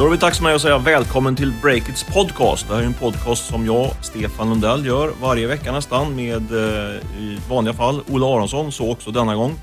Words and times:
Då 0.00 0.06
är 0.06 0.10
det 0.10 0.16
dags 0.16 0.38
för 0.38 0.44
mig 0.44 0.54
att 0.54 0.62
säga 0.62 0.78
välkommen 0.78 1.36
till 1.36 1.52
Breakits 1.62 2.04
podcast. 2.04 2.68
Det 2.68 2.74
här 2.74 2.82
är 2.82 2.86
en 2.86 2.94
podcast 2.94 3.46
som 3.46 3.66
jag, 3.66 3.90
Stefan 4.02 4.48
Lundell, 4.48 4.86
gör 4.86 5.12
varje 5.20 5.46
vecka 5.46 5.72
nästan 5.72 6.16
med 6.16 6.52
eh, 6.52 6.96
i 7.18 7.38
vanliga 7.48 7.74
fall 7.74 8.00
Ola 8.08 8.26
Aronsson, 8.26 8.72
så 8.72 8.92
också 8.92 9.10
denna 9.10 9.34
gång. 9.34 9.58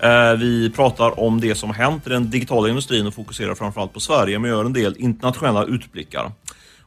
Eh, 0.00 0.32
vi 0.38 0.70
pratar 0.70 1.20
om 1.20 1.40
det 1.40 1.54
som 1.54 1.70
hänt 1.70 2.06
i 2.06 2.10
den 2.10 2.30
digitala 2.30 2.68
industrin 2.68 3.06
och 3.06 3.14
fokuserar 3.14 3.54
framförallt 3.54 3.92
på 3.92 4.00
Sverige, 4.00 4.38
men 4.38 4.50
gör 4.50 4.64
en 4.64 4.72
del 4.72 4.96
internationella 4.98 5.64
utblickar. 5.64 6.32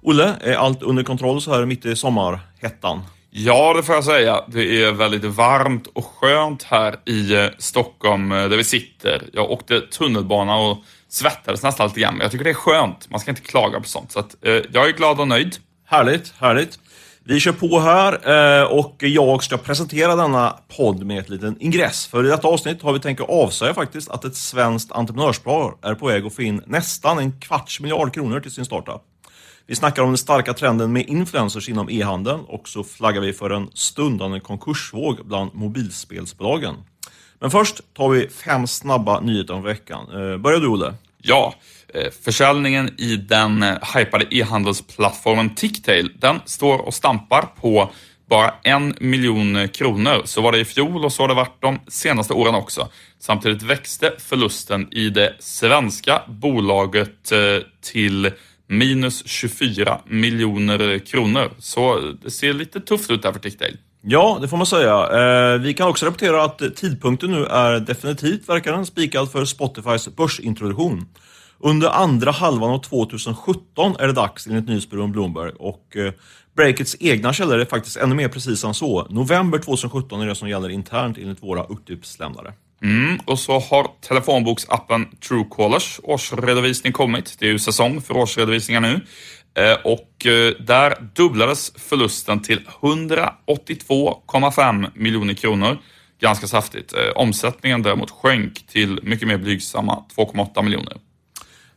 Olle, 0.02 0.36
är 0.42 0.54
allt 0.54 0.84
under 0.84 1.04
kontroll 1.04 1.42
så 1.42 1.54
här 1.54 1.66
mitt 1.66 1.86
i 1.86 1.96
sommarhettan? 1.96 3.02
Ja, 3.32 3.74
det 3.74 3.84
får 3.84 3.96
jag 3.96 4.04
säga. 4.04 4.42
Det 4.48 4.84
är 4.84 4.92
väldigt 4.92 5.24
varmt 5.24 5.88
och 5.94 6.06
skönt 6.06 6.64
här 6.64 6.96
i 7.06 7.34
eh, 7.34 7.46
Stockholm 7.58 8.30
där 8.30 8.58
vi 8.58 8.64
sitter. 8.64 9.24
Jag 9.34 9.52
åkte 9.52 9.82
tunnelbana 9.82 10.56
och 10.56 10.78
svettades 11.12 11.64
nästan 11.64 11.88
lite 11.88 12.00
grann. 12.00 12.14
Men 12.14 12.22
jag 12.22 12.32
tycker 12.32 12.44
det 12.44 12.50
är 12.50 12.54
skönt. 12.54 13.10
Man 13.10 13.20
ska 13.20 13.32
inte 13.32 13.42
klaga 13.42 13.80
på 13.80 13.88
sånt. 13.88 14.12
Så 14.12 14.20
att, 14.20 14.36
eh, 14.46 14.52
jag 14.52 14.90
är 14.90 14.92
glad 14.92 15.20
och 15.20 15.28
nöjd. 15.28 15.56
Härligt, 15.86 16.34
härligt. 16.38 16.80
Vi 17.24 17.40
kör 17.40 17.52
på 17.52 17.80
här 17.80 18.30
eh, 18.62 18.64
och 18.64 18.96
jag 19.00 19.44
ska 19.44 19.58
presentera 19.58 20.16
denna 20.16 20.58
podd 20.78 21.06
med 21.06 21.20
ett 21.20 21.30
liten 21.30 21.58
ingress. 21.60 22.08
För 22.08 22.26
i 22.26 22.28
detta 22.28 22.48
avsnitt 22.48 22.82
har 22.82 22.94
vi 22.94 23.00
tänkt 23.00 23.22
avslöja 23.22 23.74
faktiskt 23.74 24.10
att 24.10 24.26
ett 24.26 24.36
svenskt 24.36 24.92
entreprenörspar 24.92 25.74
är 25.82 25.96
på 25.96 26.08
väg 26.08 26.26
att 26.26 26.36
få 26.36 26.42
in 26.42 26.62
nästan 26.66 27.20
en 27.20 27.40
kvarts 27.40 27.80
miljard 27.80 28.14
kronor 28.14 28.40
till 28.40 28.52
sin 28.52 28.66
startup. 28.66 29.02
Vi 29.68 29.76
snackar 29.76 30.02
om 30.02 30.10
den 30.10 30.18
starka 30.18 30.54
trenden 30.54 30.94
med 30.94 31.10
influencers 31.10 31.70
inom 31.70 31.90
e-handeln 31.90 32.42
och 32.48 32.68
så 32.68 32.84
flaggar 32.84 33.22
vi 33.22 33.34
för 33.34 33.50
en 33.50 33.70
stundande 33.74 34.40
konkursvåg 34.40 35.26
bland 35.26 35.54
mobilspelsbolagen. 35.54 36.76
Men 37.42 37.52
först 37.52 37.94
tar 37.94 38.10
vi 38.10 38.30
fem 38.30 38.68
snabba 38.68 39.20
nyheter 39.20 39.54
om 39.54 39.64
veckan. 39.64 40.08
Eh, 40.12 40.38
börjar 40.38 40.60
du 40.60 40.68
Olle? 40.68 40.94
Ja, 41.18 41.56
eh, 41.94 42.12
försäljningen 42.24 42.90
i 42.98 43.16
den 43.16 43.64
eh, 43.64 43.78
hypade 43.96 44.26
e-handelsplattformen 44.36 45.56
Ticktail, 45.56 46.12
den 46.20 46.40
står 46.46 46.78
och 46.78 46.94
stampar 46.94 47.42
på 47.62 47.92
bara 48.30 48.54
en 48.64 48.96
miljon 49.00 49.68
kronor. 49.68 50.22
Så 50.26 50.42
var 50.42 50.52
det 50.52 50.60
i 50.60 50.66
fjol 50.66 51.06
och 51.06 51.14
så 51.14 51.24
har 51.24 51.28
det 51.28 51.34
varit 51.34 51.62
de 51.62 51.80
senaste 51.88 52.34
åren 52.34 52.56
också. 52.56 52.90
Samtidigt 53.20 53.64
växte 53.64 54.14
förlusten 54.20 54.94
i 54.94 55.10
det 55.10 55.36
svenska 55.40 56.22
bolaget 56.28 57.32
till 57.82 58.32
minus 58.68 59.28
24 59.28 60.02
miljoner 60.06 61.00
kronor. 61.00 61.52
Så 61.60 62.00
det 62.24 62.32
ser 62.32 62.54
lite 62.54 62.80
tufft 62.80 63.12
ut 63.12 63.22
där 63.22 63.34
för 63.34 63.40
Ticktail. 63.40 63.78
Ja, 64.04 64.38
det 64.42 64.48
får 64.48 64.58
man 64.58 64.66
säga. 64.66 65.08
Eh, 65.54 65.60
vi 65.60 65.74
kan 65.74 65.88
också 65.88 66.06
rapportera 66.06 66.44
att 66.44 66.76
tidpunkten 66.76 67.32
nu 67.32 67.46
är 67.46 67.80
definitivt, 67.80 68.50
verkar 68.50 68.72
den, 68.72 68.86
spikad 68.86 69.32
för 69.32 69.46
Spotifys 69.46 70.16
börsintroduktion. 70.16 71.06
Under 71.60 71.90
andra 71.90 72.32
halvan 72.32 72.70
av 72.70 72.80
2017 72.80 73.96
är 74.00 74.08
det 74.08 74.14
dags 74.14 74.48
enligt 74.48 74.68
nyhetsbyrån 74.68 75.12
Bloomberg 75.12 75.52
och 75.60 75.98
eh, 75.98 76.14
Breakits 76.56 76.96
egna 77.00 77.34
källor 77.34 77.60
är 77.60 77.66
faktiskt 77.66 77.98
ännu 77.98 78.16
mer 78.16 78.28
precisa 78.28 78.68
än 78.68 78.74
så. 78.74 79.08
November 79.10 79.60
2017 79.60 80.22
är 80.22 80.28
det 80.28 80.36
som 80.36 80.50
gäller 80.50 80.70
internt 80.70 81.18
enligt 81.18 81.44
våra 81.44 81.64
uppgiftslämnare. 81.64 82.54
Mm, 82.84 83.20
och 83.26 83.40
så 83.40 83.60
har 83.60 83.88
telefonboksappen 84.08 85.08
Truecallers 85.28 86.00
årsredovisning 86.04 86.94
kommit. 86.94 87.36
Det 87.40 87.46
är 87.46 87.52
ju 87.52 87.60
säsong 87.60 88.02
för 88.02 88.18
årsredovisningar 88.18 88.82
nu. 88.82 89.00
Eh, 89.54 89.78
och 89.84 90.26
eh, 90.26 90.54
där 90.60 91.10
dubblades 91.16 91.74
förlusten 91.76 92.42
till 92.42 92.68
182,5 92.82 94.90
miljoner 94.96 95.34
kronor. 95.34 95.78
Ganska 96.20 96.48
saftigt. 96.48 96.94
Eh, 96.94 97.00
omsättningen 97.16 97.84
däremot 97.84 98.12
sjönk 98.12 98.68
till 98.68 99.00
mycket 99.04 99.28
mer 99.28 99.38
blygsamma 99.38 100.04
2,8 100.16 100.64
miljoner. 100.64 100.98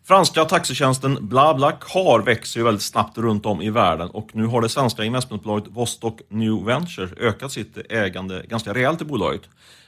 Franska 0.06 0.44
taxitjänsten 0.44 1.28
BlaBlaCar 1.28 2.22
växer 2.22 2.60
ju 2.60 2.65
väldigt 2.65 2.82
snabbt 2.82 3.19
runt 3.19 3.47
om 3.47 3.62
i 3.62 3.71
världen 3.71 4.10
och 4.10 4.28
nu 4.32 4.47
har 4.47 4.60
det 4.60 4.69
svenska 4.69 5.04
investmentbolaget 5.04 5.69
Vostok 5.69 6.21
New 6.28 6.65
Venture 6.65 7.09
ökat 7.21 7.53
sitt 7.53 7.93
ägande 7.93 8.44
ganska 8.48 8.75
rejält 8.75 9.03
i 9.03 9.04
bolaget. 9.04 9.43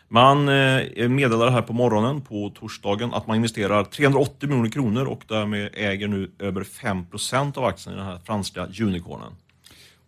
Man 0.08 0.48
eh, 0.48 1.08
meddelar 1.08 1.50
här 1.50 1.62
på 1.62 1.72
morgonen 1.72 2.20
på 2.20 2.52
torsdagen 2.58 3.14
att 3.14 3.26
man 3.26 3.36
investerar 3.36 3.84
380 3.84 4.48
miljoner 4.48 4.70
kronor 4.70 5.04
och 5.04 5.22
därmed 5.28 5.70
äger 5.74 6.08
nu 6.08 6.30
över 6.38 6.64
5 6.64 7.06
procent 7.06 7.56
av 7.56 7.64
aktierna 7.64 7.96
i 7.96 7.98
den 7.98 8.08
här 8.08 8.20
franska 8.26 8.66
unicornen. 8.80 9.32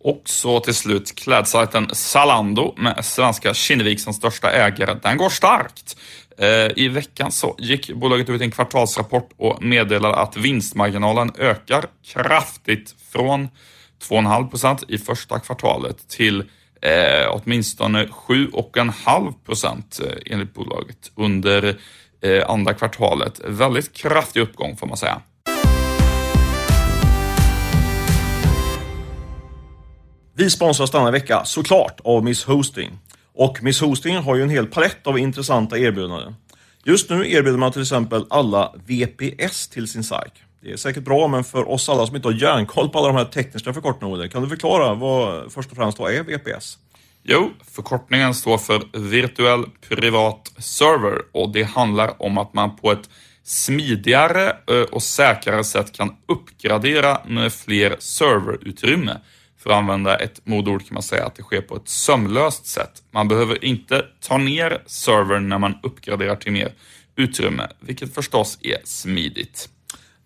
Och 0.01 0.21
så 0.25 0.59
till 0.59 0.73
slut 0.73 1.15
klädsajten 1.15 1.89
Zalando 1.95 2.73
med 2.77 3.05
svenska 3.05 3.53
Kinnevik 3.53 3.99
som 3.99 4.13
största 4.13 4.51
ägare. 4.51 4.99
Den 5.01 5.17
går 5.17 5.29
starkt. 5.29 5.97
Eh, 6.37 6.71
I 6.75 6.87
veckan 6.87 7.31
så 7.31 7.55
gick 7.57 7.93
bolaget 7.93 8.29
ut 8.29 8.41
en 8.41 8.51
kvartalsrapport 8.51 9.29
och 9.37 9.63
meddelade 9.63 10.15
att 10.15 10.37
vinstmarginalen 10.37 11.31
ökar 11.37 11.85
kraftigt 12.07 12.95
från 13.11 13.49
2,5 14.09 14.49
procent 14.49 14.83
i 14.87 14.97
första 14.97 15.39
kvartalet 15.39 16.07
till 16.07 16.43
eh, 16.81 17.27
åtminstone 17.31 18.05
7,5 18.05 19.33
procent 19.45 19.99
eh, 20.03 20.33
enligt 20.33 20.53
bolaget 20.53 21.11
under 21.15 21.75
eh, 22.21 22.49
andra 22.49 22.73
kvartalet. 22.73 23.41
Väldigt 23.45 23.93
kraftig 23.93 24.41
uppgång 24.41 24.77
får 24.77 24.87
man 24.87 24.97
säga. 24.97 25.21
Vi 30.35 30.49
sponsras 30.49 30.91
denna 30.91 31.11
vecka 31.11 31.45
såklart 31.45 31.99
av 32.03 32.23
Miss 32.23 32.43
Hosting. 32.43 32.99
Och 33.33 33.63
Miss 33.63 33.81
Hosting 33.81 34.15
har 34.15 34.35
ju 34.35 34.43
en 34.43 34.49
hel 34.49 34.67
palett 34.67 35.07
av 35.07 35.19
intressanta 35.19 35.77
erbjudanden. 35.77 36.35
Just 36.83 37.09
nu 37.09 37.31
erbjuder 37.31 37.57
man 37.57 37.71
till 37.71 37.81
exempel 37.81 38.25
alla 38.29 38.73
VPS 38.85 39.67
till 39.67 39.87
sin 39.87 40.03
sajt. 40.03 40.33
Det 40.61 40.71
är 40.71 40.77
säkert 40.77 41.03
bra, 41.03 41.27
men 41.27 41.43
för 41.43 41.69
oss 41.69 41.89
alla 41.89 42.07
som 42.07 42.15
inte 42.15 42.27
har 42.27 42.33
järnkoll 42.33 42.89
på 42.89 42.97
alla 42.97 43.07
de 43.07 43.15
här 43.15 43.25
tekniska 43.25 43.73
förkortningarna, 43.73 44.27
kan 44.27 44.43
du 44.43 44.49
förklara 44.49 44.93
vad 44.93 45.51
först 45.51 45.71
och 45.71 45.77
främst 45.77 45.99
vad 45.99 46.13
är 46.13 46.23
VPS? 46.23 46.77
Jo, 47.23 47.51
förkortningen 47.71 48.33
står 48.33 48.57
för 48.57 48.99
Virtuell 48.99 49.65
Privat 49.89 50.53
Server 50.57 51.21
och 51.31 51.49
det 51.49 51.63
handlar 51.63 52.21
om 52.21 52.37
att 52.37 52.53
man 52.53 52.75
på 52.75 52.91
ett 52.91 53.09
smidigare 53.43 54.49
eh, 54.49 54.81
och 54.91 55.03
säkrare 55.03 55.63
sätt 55.63 55.91
kan 55.91 56.15
uppgradera 56.27 57.21
med 57.25 57.53
fler 57.53 57.95
serverutrymme. 57.99 59.17
För 59.57 59.69
att 59.69 59.75
använda 59.77 60.17
ett 60.17 60.45
modord 60.45 60.87
kan 60.87 60.93
man 60.93 61.03
säga 61.03 61.25
att 61.25 61.35
det 61.35 61.43
sker 61.43 61.61
på 61.61 61.75
ett 61.75 61.89
sömlöst 61.89 62.65
sätt. 62.65 63.03
Man 63.11 63.27
behöver 63.27 63.65
inte 63.65 64.05
ta 64.19 64.37
ner 64.37 64.83
servern 64.85 65.49
när 65.49 65.57
man 65.57 65.75
uppgraderar 65.83 66.35
till 66.35 66.51
mer 66.51 66.73
utrymme, 67.15 67.67
vilket 67.79 68.13
förstås 68.13 68.57
är 68.61 68.77
smidigt. 68.83 69.69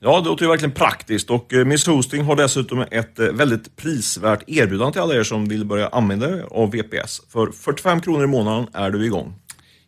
Ja, 0.05 0.21
det 0.21 0.29
låter 0.29 0.43
ju 0.43 0.49
verkligen 0.49 0.71
praktiskt 0.71 1.29
och 1.29 1.53
eh, 1.53 1.65
Miss 1.65 1.87
Hosting 1.87 2.23
har 2.23 2.35
dessutom 2.35 2.85
ett 2.91 3.19
eh, 3.19 3.25
väldigt 3.25 3.75
prisvärt 3.75 4.43
erbjudande 4.47 4.93
till 4.93 5.01
alla 5.01 5.15
er 5.15 5.23
som 5.23 5.45
vill 5.45 5.65
börja 5.65 5.87
använda 5.87 6.29
er 6.29 6.45
av 6.51 6.71
VPS. 6.71 7.21
För 7.29 7.51
45 7.51 8.01
kronor 8.01 8.23
i 8.23 8.27
månaden 8.27 8.67
är 8.73 8.89
du 8.89 9.05
igång. 9.05 9.33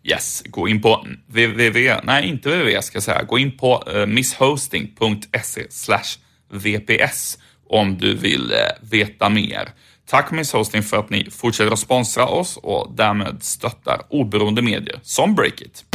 Yes, 0.04 0.44
gå 0.46 0.68
in 0.68 0.82
på 0.82 1.08
www, 1.28 2.00
nej 2.04 2.30
inte 2.30 2.50
www 2.50 2.82
ska 2.82 2.96
jag 2.96 3.04
säga, 3.04 3.24
gå 3.24 3.40
in 3.40 3.58
på 3.58 3.84
eh, 3.94 4.06
misshosting.se 4.06 5.68
VPS 6.52 7.38
om 7.70 7.98
du 7.98 8.16
vill 8.16 8.54
veta 8.92 9.30
mer. 9.30 9.70
Tack 10.10 10.32
Miss 10.32 10.54
Hosting 10.54 10.84
för 10.84 10.98
att 10.98 11.10
ni 11.10 11.30
fortsätter 11.32 11.72
att 11.72 11.80
sponsra 11.80 12.26
oss 12.26 12.58
och 12.58 12.94
därmed 12.96 13.44
stöttar 13.44 14.02
oberoende 14.10 14.62
medier 14.62 15.00
som 15.04 15.36
Breakit. 15.36 15.86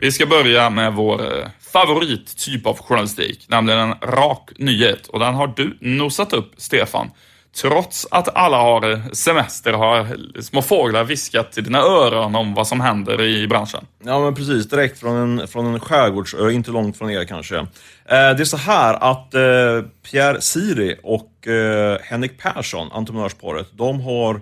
Vi 0.00 0.12
ska 0.12 0.26
börja 0.26 0.70
med 0.70 0.92
vår 0.92 1.38
eh, 1.38 1.48
favorittyp 1.72 2.66
av 2.66 2.78
journalistik, 2.78 3.46
nämligen 3.48 3.80
en 3.80 3.94
rak 4.02 4.50
nyhet. 4.56 5.06
Och 5.06 5.18
den 5.18 5.34
har 5.34 5.46
du 5.56 5.78
nosat 5.80 6.32
upp, 6.32 6.52
Stefan. 6.56 7.10
Trots 7.56 8.06
att 8.10 8.36
alla 8.36 8.56
har 8.56 8.90
eh, 8.90 9.10
semester 9.12 9.72
har 9.72 10.16
små 10.40 10.62
fåglar 10.62 11.04
viskat 11.04 11.58
i 11.58 11.60
dina 11.60 11.78
öron 11.78 12.34
om 12.34 12.54
vad 12.54 12.66
som 12.66 12.80
händer 12.80 13.22
i 13.22 13.46
branschen. 13.46 13.86
Ja 14.04 14.20
men 14.20 14.34
precis, 14.34 14.68
direkt 14.68 15.00
från 15.00 15.16
en, 15.16 15.48
från 15.48 15.66
en 15.66 15.80
skärgårdsö, 15.80 16.50
inte 16.50 16.70
långt 16.70 16.98
från 16.98 17.10
er 17.10 17.24
kanske. 17.24 17.56
Eh, 17.56 17.66
det 18.04 18.40
är 18.40 18.44
så 18.44 18.56
här 18.56 18.94
att 18.94 19.34
eh, 19.34 19.90
Pierre 20.10 20.40
Siri 20.40 20.96
och 21.02 21.48
eh, 21.48 21.98
Henrik 22.02 22.38
Persson, 22.38 22.92
entreprenörsparet, 22.92 23.68
de 23.72 24.00
har 24.00 24.40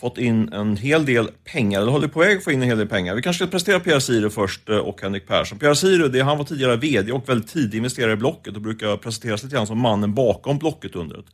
fått 0.00 0.18
in 0.18 0.52
en 0.52 0.76
hel 0.76 1.06
del 1.06 1.30
pengar, 1.44 1.80
eller 1.80 1.92
håller 1.92 2.08
på 2.08 2.20
väg 2.20 2.36
att 2.36 2.44
få 2.44 2.52
in 2.52 2.62
en 2.62 2.68
hel 2.68 2.78
del 2.78 2.88
pengar. 2.88 3.14
Vi 3.14 3.22
kanske 3.22 3.44
ska 3.44 3.50
presentera 3.50 3.80
Pierre 3.80 4.00
Sire 4.00 4.30
först 4.30 4.68
eh, 4.68 4.76
och 4.76 5.02
Henrik 5.02 5.26
Persson. 5.26 5.58
Pierre 5.58 5.76
Sire, 5.76 6.08
det, 6.08 6.20
han 6.20 6.38
var 6.38 6.44
tidigare 6.44 6.76
VD 6.76 7.12
och 7.12 7.28
väldigt 7.28 7.48
tidig 7.48 7.78
investerare 7.78 8.12
i 8.12 8.16
Blocket 8.16 8.56
och 8.56 8.62
brukar 8.62 8.96
presenteras 8.96 9.42
lite 9.42 9.56
grann 9.56 9.66
som 9.66 9.78
mannen 9.78 10.14
bakom 10.14 10.58
Blocket-undret. 10.58 11.24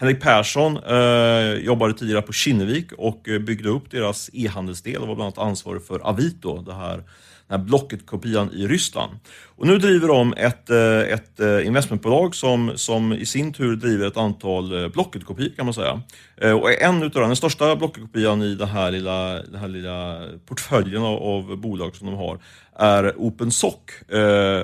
Henrik 0.00 0.20
Persson 0.20 0.76
eh, 0.76 1.54
jobbade 1.54 1.94
tidigare 1.94 2.22
på 2.22 2.32
Kinnevik 2.32 2.92
och 2.92 3.28
eh, 3.28 3.38
byggde 3.38 3.68
upp 3.68 3.90
deras 3.90 4.30
e-handelsdel 4.32 4.96
och 4.96 5.08
var 5.08 5.14
bland 5.14 5.26
annat 5.26 5.48
ansvarig 5.48 5.82
för 5.82 5.98
Avito, 5.98 6.62
det 6.62 6.74
här, 6.74 6.96
den 6.96 7.04
här 7.48 7.58
Blocket-kopian 7.58 8.52
i 8.52 8.66
Ryssland. 8.66 9.12
Och 9.56 9.66
nu 9.66 9.78
driver 9.78 10.08
de 10.08 10.34
ett, 10.36 10.70
eh, 10.70 10.98
ett 10.98 11.40
eh, 11.40 11.66
investmentbolag 11.66 12.34
som, 12.34 12.72
som 12.76 13.12
i 13.12 13.26
sin 13.26 13.52
tur 13.52 13.76
driver 13.76 14.06
ett 14.06 14.16
antal 14.16 14.90
Blocket-kopior 14.90 15.56
kan 15.56 15.64
man 15.64 15.74
säga. 15.74 16.02
Och 16.60 16.82
en 16.82 17.02
utav 17.02 17.22
den 17.22 17.36
största 17.36 17.76
Blocket-kopian 17.76 18.42
i 18.42 18.54
den 18.54 18.68
här 18.68 18.90
lilla, 18.90 19.42
den 19.42 19.60
här 19.60 19.68
lilla 19.68 20.26
portföljen 20.46 21.02
av, 21.02 21.22
av 21.22 21.56
bolag 21.56 21.96
som 21.96 22.06
de 22.06 22.16
har 22.16 22.38
är 22.78 23.14
OpenSoc. 23.16 23.74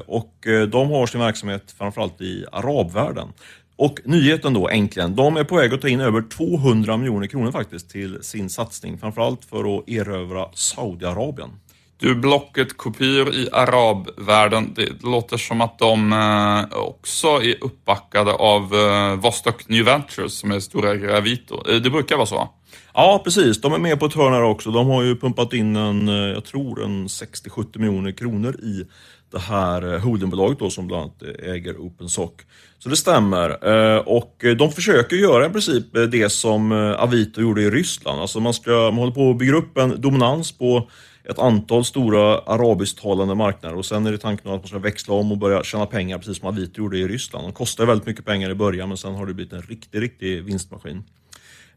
Och 0.07 0.47
de 0.69 0.91
har 0.91 1.07
sin 1.07 1.21
verksamhet 1.21 1.75
framförallt 1.79 2.21
i 2.21 2.45
arabvärlden. 2.53 3.29
Och 3.77 4.01
nyheten 4.05 4.55
då, 4.55 4.69
äntligen, 4.69 5.17
de 5.17 5.37
är 5.37 5.45
på 5.45 5.57
väg 5.57 5.75
att 5.75 5.81
ta 5.81 5.89
in 5.89 6.01
över 6.01 6.23
200 6.23 6.97
miljoner 6.97 7.27
kronor 7.27 7.53
faktiskt 7.53 7.91
till 7.91 8.23
sin 8.23 8.51
satsning, 8.51 8.99
framförallt 8.99 9.45
för 9.45 9.79
att 9.79 9.89
erövra 9.89 10.49
Saudiarabien. 10.55 11.51
Du, 11.99 12.15
Blocket-kopior 12.15 13.35
i 13.35 13.49
arabvärlden, 13.53 14.75
det 14.75 15.03
låter 15.03 15.37
som 15.37 15.61
att 15.61 15.79
de 15.79 16.13
eh, 16.13 16.79
också 16.79 17.27
är 17.27 17.65
uppbackade 17.65 18.33
av 18.33 18.75
eh, 18.75 19.15
Vostok 19.21 19.69
New 19.69 19.85
Ventures 19.85 20.33
som 20.33 20.51
är 20.51 20.61
storägare 20.61 21.13
i 21.13 21.17
Avito. 21.17 21.71
Eh, 21.71 21.77
det 21.77 21.91
brukar 21.91 22.17
vara 22.17 22.27
så? 22.27 22.49
Ja, 22.95 23.21
precis. 23.25 23.61
De 23.61 23.73
är 23.73 23.79
med 23.79 24.01
på 24.01 24.07
ett 24.07 24.15
hörn 24.15 24.33
här 24.33 24.43
också. 24.43 24.71
De 24.71 24.87
har 24.87 25.03
ju 25.03 25.17
pumpat 25.17 25.53
in 25.53 25.77
en, 25.77 26.09
jag 26.09 26.45
tror 26.45 26.85
en 26.85 27.07
60-70 27.07 27.79
miljoner 27.79 28.13
kronor 28.13 28.57
i 28.63 28.87
det 29.33 29.39
här 29.39 29.99
holdingbolaget 29.99 30.59
då 30.59 30.71
som 30.71 30.87
bland 30.87 31.03
annat 31.03 31.23
äger 31.43 31.77
OpenSoc. 31.81 32.31
Så 32.79 32.89
det 32.89 32.97
stämmer. 32.97 33.69
Och 34.09 34.45
de 34.59 34.73
försöker 34.73 35.17
göra 35.17 35.47
i 35.47 35.51
princip 35.51 35.85
det 36.11 36.33
som 36.33 36.73
Avito 36.73 37.41
gjorde 37.41 37.63
i 37.63 37.71
Ryssland. 37.71 38.21
Alltså 38.21 38.41
man, 38.41 38.55
ska, 38.55 38.71
man 38.71 38.95
håller 38.95 39.13
på 39.13 39.31
att 39.31 39.39
bygga 39.39 39.57
upp 39.57 39.79
en 39.79 40.01
dominans 40.01 40.53
på 40.59 40.89
ett 41.31 41.39
antal 41.39 41.85
stora 41.85 42.39
arabisktalande 42.39 43.35
marknader 43.35 43.77
och 43.77 43.87
sen 43.87 44.07
är 44.07 44.13
det 44.13 44.19
tanken 44.19 44.51
att 44.51 44.61
man 44.61 44.69
ska 44.69 44.79
växla 44.79 45.15
om 45.15 45.33
och 45.33 45.39
börja 45.39 45.63
tjäna 45.63 45.87
pengar 45.87 46.19
precis 46.19 46.39
som 46.39 46.49
Avito 46.49 46.79
gjorde 46.79 46.99
i 46.99 47.09
Ryssland. 47.09 47.47
De 47.47 47.53
kostar 47.53 47.87
väldigt 47.87 48.07
mycket 48.07 48.25
pengar 48.25 48.51
i 48.51 48.55
början 48.55 48.89
men 48.89 48.99
sen 48.99 49.15
har 49.15 49.27
det 49.27 49.35
blivit 49.35 49.53
en 49.53 49.63
riktig, 49.63 50.03
riktig 50.03 50.45
vinstmaskin. 50.45 51.05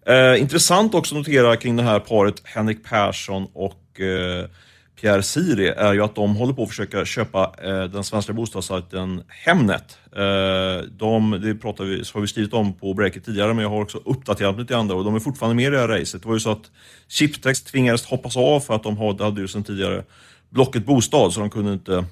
Eh, 0.05 0.41
intressant 0.41 0.93
också 0.93 1.15
att 1.15 1.27
notera 1.27 1.55
kring 1.55 1.75
det 1.75 1.83
här 1.83 1.99
paret 1.99 2.41
Henrik 2.43 2.83
Persson 2.83 3.47
och 3.53 4.01
eh, 4.01 4.45
Pierre 5.01 5.23
Siri 5.23 5.67
är 5.67 5.93
ju 5.93 6.03
att 6.03 6.15
de 6.15 6.35
håller 6.35 6.53
på 6.53 6.63
att 6.63 6.69
försöka 6.69 7.05
köpa 7.05 7.51
eh, 7.63 7.83
den 7.83 8.03
svenska 8.03 8.33
bostadssajten 8.33 9.23
Hemnet. 9.27 9.97
Eh, 10.15 10.85
de, 10.91 11.39
det 11.41 11.55
pratar 11.55 11.83
vi, 11.83 12.03
har 12.13 12.21
vi 12.21 12.27
skrivit 12.27 12.53
om 12.53 12.73
på 12.73 12.93
breaket 12.93 13.25
tidigare, 13.25 13.53
men 13.53 13.63
jag 13.63 13.69
har 13.69 13.81
också 13.81 13.97
uppdaterat 14.05 14.59
lite 14.59 14.77
andra 14.77 14.95
och 14.95 15.03
de 15.03 15.15
är 15.15 15.19
fortfarande 15.19 15.55
med 15.55 15.65
i 15.65 15.69
det 15.69 15.79
här 15.79 15.87
racet. 15.87 16.21
Det 16.21 16.27
var 16.27 16.35
ju 16.35 16.39
så 16.39 16.51
att 16.51 16.71
Chiptex 17.07 17.61
tvingades 17.61 18.05
hoppas 18.05 18.37
av 18.37 18.59
för 18.59 18.75
att 18.75 18.83
de 18.83 18.97
hade, 18.97 19.23
hade 19.23 19.41
ju 19.41 19.47
sedan 19.47 19.63
tidigare 19.63 20.03
Blocket 20.49 20.85
Bostad, 20.85 21.33
så 21.33 21.39
de 21.39 21.49
kunde 21.49 21.73
inte 21.73 22.05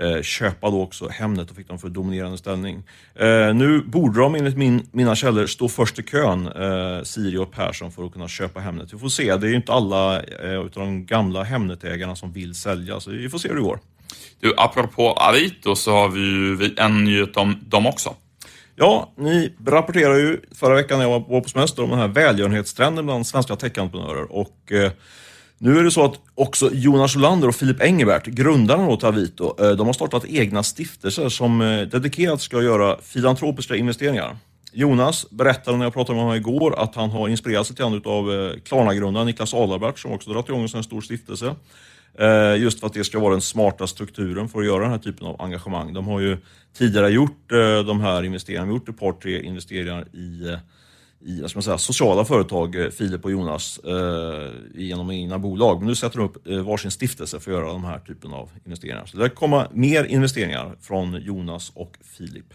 eh, 0.00 0.22
köpa 0.22 0.70
då 0.70 0.82
också 0.82 1.08
Hemnet 1.08 1.50
och 1.50 1.56
fick 1.56 1.68
dem 1.68 1.78
för 1.78 1.88
dominerande 1.88 2.38
ställning. 2.38 2.82
Eh, 3.14 3.54
nu 3.54 3.82
borde 3.86 4.20
de 4.20 4.34
enligt 4.34 4.56
min, 4.56 4.88
mina 4.92 5.14
källor 5.14 5.46
stå 5.46 5.68
först 5.68 5.98
i 5.98 6.02
kön, 6.02 6.46
eh, 6.46 7.02
Siri 7.02 7.36
och 7.36 7.52
Persson, 7.52 7.92
för 7.92 8.04
att 8.04 8.12
kunna 8.12 8.28
köpa 8.28 8.60
Hemnet. 8.60 8.94
Vi 8.94 8.98
får 8.98 9.08
se, 9.08 9.36
det 9.36 9.46
är 9.46 9.50
ju 9.50 9.56
inte 9.56 9.72
alla 9.72 10.22
eh, 10.22 10.66
utav 10.66 10.82
de 10.82 11.06
gamla 11.06 11.42
Hemnet-ägarna 11.42 12.16
som 12.16 12.32
vill 12.32 12.54
sälja, 12.54 13.00
så 13.00 13.10
vi 13.10 13.28
får 13.28 13.38
se 13.38 13.48
hur 13.48 13.54
det 13.56 13.62
går. 13.62 13.80
Du, 14.40 14.54
apropå 14.56 15.12
Avito 15.12 15.76
så 15.76 15.90
har 15.90 16.08
vi 16.08 16.20
ju 16.20 16.74
en 16.76 17.04
nyhet 17.04 17.36
om 17.36 17.60
dem 17.68 17.86
också. 17.86 18.14
Ja, 18.78 19.12
ni 19.16 19.52
rapporterade 19.66 20.20
ju 20.20 20.40
förra 20.54 20.74
veckan 20.74 20.98
när 20.98 21.06
jag 21.06 21.20
var 21.20 21.40
på 21.40 21.48
semester 21.48 21.82
om 21.82 21.90
den 21.90 21.98
här 21.98 22.08
välgörenhetstrenden 22.08 23.06
bland 23.06 23.26
svenska 23.26 23.56
techentreprenörer 23.56 24.32
och 24.32 24.72
eh, 24.72 24.92
nu 25.58 25.78
är 25.78 25.84
det 25.84 25.90
så 25.90 26.04
att 26.04 26.20
också 26.34 26.70
Jonas 26.72 27.16
Olander 27.16 27.48
och 27.48 27.54
Filip 27.54 27.82
Engelbert, 27.82 28.26
grundarna 28.26 28.96
till 28.96 29.06
Avito, 29.06 29.64
eh, 29.64 29.70
de 29.70 29.86
har 29.86 29.94
startat 29.94 30.24
egna 30.24 30.62
stiftelser 30.62 31.28
som 31.28 31.60
eh, 31.60 31.80
dedikerat 31.82 32.40
ska 32.40 32.62
göra 32.62 32.98
filantropiska 33.02 33.76
investeringar. 33.76 34.36
Jonas 34.72 35.30
berättade 35.30 35.76
när 35.76 35.84
jag 35.84 35.92
pratade 35.92 36.16
med 36.16 36.24
honom 36.24 36.36
igår 36.36 36.78
att 36.78 36.94
han 36.94 37.10
har 37.10 37.28
inspirerats 37.28 37.70
lite 37.70 37.82
grann 37.82 38.02
av 38.04 38.32
eh, 38.32 38.60
Klarna-grundaren 38.64 39.26
Niklas 39.26 39.54
Adalbert 39.54 39.98
som 39.98 40.12
också 40.12 40.30
dragit 40.30 40.48
igång 40.48 40.62
en 40.62 40.68
sån 40.68 40.78
här 40.78 40.82
stor 40.82 41.00
stiftelse. 41.00 41.54
Just 42.58 42.80
för 42.80 42.86
att 42.86 42.92
det 42.92 43.04
ska 43.04 43.18
vara 43.18 43.32
den 43.32 43.40
smarta 43.40 43.86
strukturen 43.86 44.48
för 44.48 44.58
att 44.58 44.66
göra 44.66 44.82
den 44.82 44.90
här 44.90 44.98
typen 44.98 45.26
av 45.26 45.42
engagemang. 45.42 45.92
De 45.92 46.06
har 46.06 46.20
ju 46.20 46.38
tidigare 46.78 47.10
gjort 47.10 47.48
de 47.86 48.00
här 48.00 48.22
investeringarna, 48.22 48.72
gjort 48.72 48.88
ett 48.88 48.98
par, 48.98 49.12
tre 49.12 49.42
investeringar 49.42 50.16
i 50.16 50.56
i 51.26 51.40
vad 51.40 51.50
ska 51.50 51.56
man 51.56 51.62
säga, 51.62 51.78
sociala 51.78 52.24
företag, 52.24 52.74
eh, 52.74 52.90
Filip 52.90 53.24
och 53.24 53.30
Jonas, 53.30 53.78
eh, 53.78 54.50
genom 54.74 55.10
egna 55.10 55.38
bolag. 55.38 55.78
Men 55.78 55.88
nu 55.88 55.94
sätter 55.94 56.18
de 56.18 56.24
upp 56.24 56.46
eh, 56.48 56.58
varsin 56.58 56.90
stiftelse 56.90 57.40
för 57.40 57.50
att 57.50 57.56
göra 57.56 57.72
de 57.72 57.84
här 57.84 57.98
typen 57.98 58.32
av 58.32 58.50
investeringar. 58.64 59.06
Så 59.06 59.16
det 59.16 59.28
kommer 59.28 59.68
mer 59.72 60.04
investeringar 60.04 60.76
från 60.80 61.22
Jonas 61.22 61.72
och 61.74 61.96
Filip. 62.16 62.54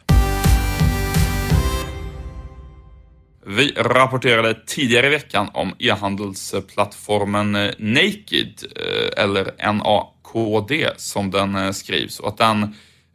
Vi 3.46 3.74
rapporterade 3.78 4.58
tidigare 4.66 5.08
i 5.08 5.10
veckan 5.10 5.50
om 5.54 5.76
e-handelsplattformen 5.80 7.56
eh, 7.56 7.72
Naked, 7.78 8.64
eh, 8.76 9.24
eller 9.24 9.74
NAKD 9.74 10.90
som 10.98 11.32
den 11.32 11.74
skrivs, 11.74 12.20
och 12.20 12.28
att 12.28 12.38
den 12.38 12.64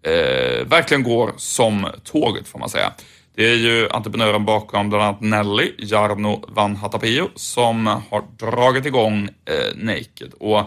eh, 0.02 0.66
verkligen 0.66 1.02
går 1.02 1.32
som 1.36 1.86
tåget 2.04 2.48
får 2.48 2.58
man 2.58 2.68
säga. 2.68 2.92
Det 3.36 3.46
är 3.46 3.54
ju 3.54 3.88
entreprenören 3.88 4.44
bakom 4.44 4.88
bland 4.88 5.04
annat 5.04 5.20
Nelly, 5.20 5.72
Jarno 5.78 6.44
Vanhatapio 6.48 7.28
som 7.34 7.86
har 7.86 8.24
dragit 8.36 8.86
igång 8.86 9.28
eh, 9.44 9.76
Naked. 9.76 10.32
Och 10.40 10.64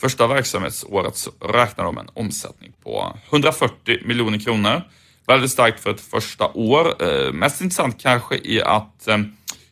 första 0.00 0.26
verksamhetsåret 0.26 1.16
så 1.16 1.30
räknar 1.40 1.84
de 1.84 1.94
med 1.94 2.02
en 2.02 2.10
omsättning 2.14 2.72
på 2.82 3.16
140 3.30 3.98
miljoner 4.04 4.38
kronor. 4.38 4.82
Väldigt 5.26 5.50
starkt 5.50 5.80
för 5.80 5.90
ett 5.90 6.00
första 6.00 6.48
år. 6.48 7.02
Eh, 7.02 7.32
mest 7.32 7.60
intressant 7.60 8.02
kanske 8.02 8.40
är 8.44 8.62
att 8.62 9.08
eh, 9.08 9.18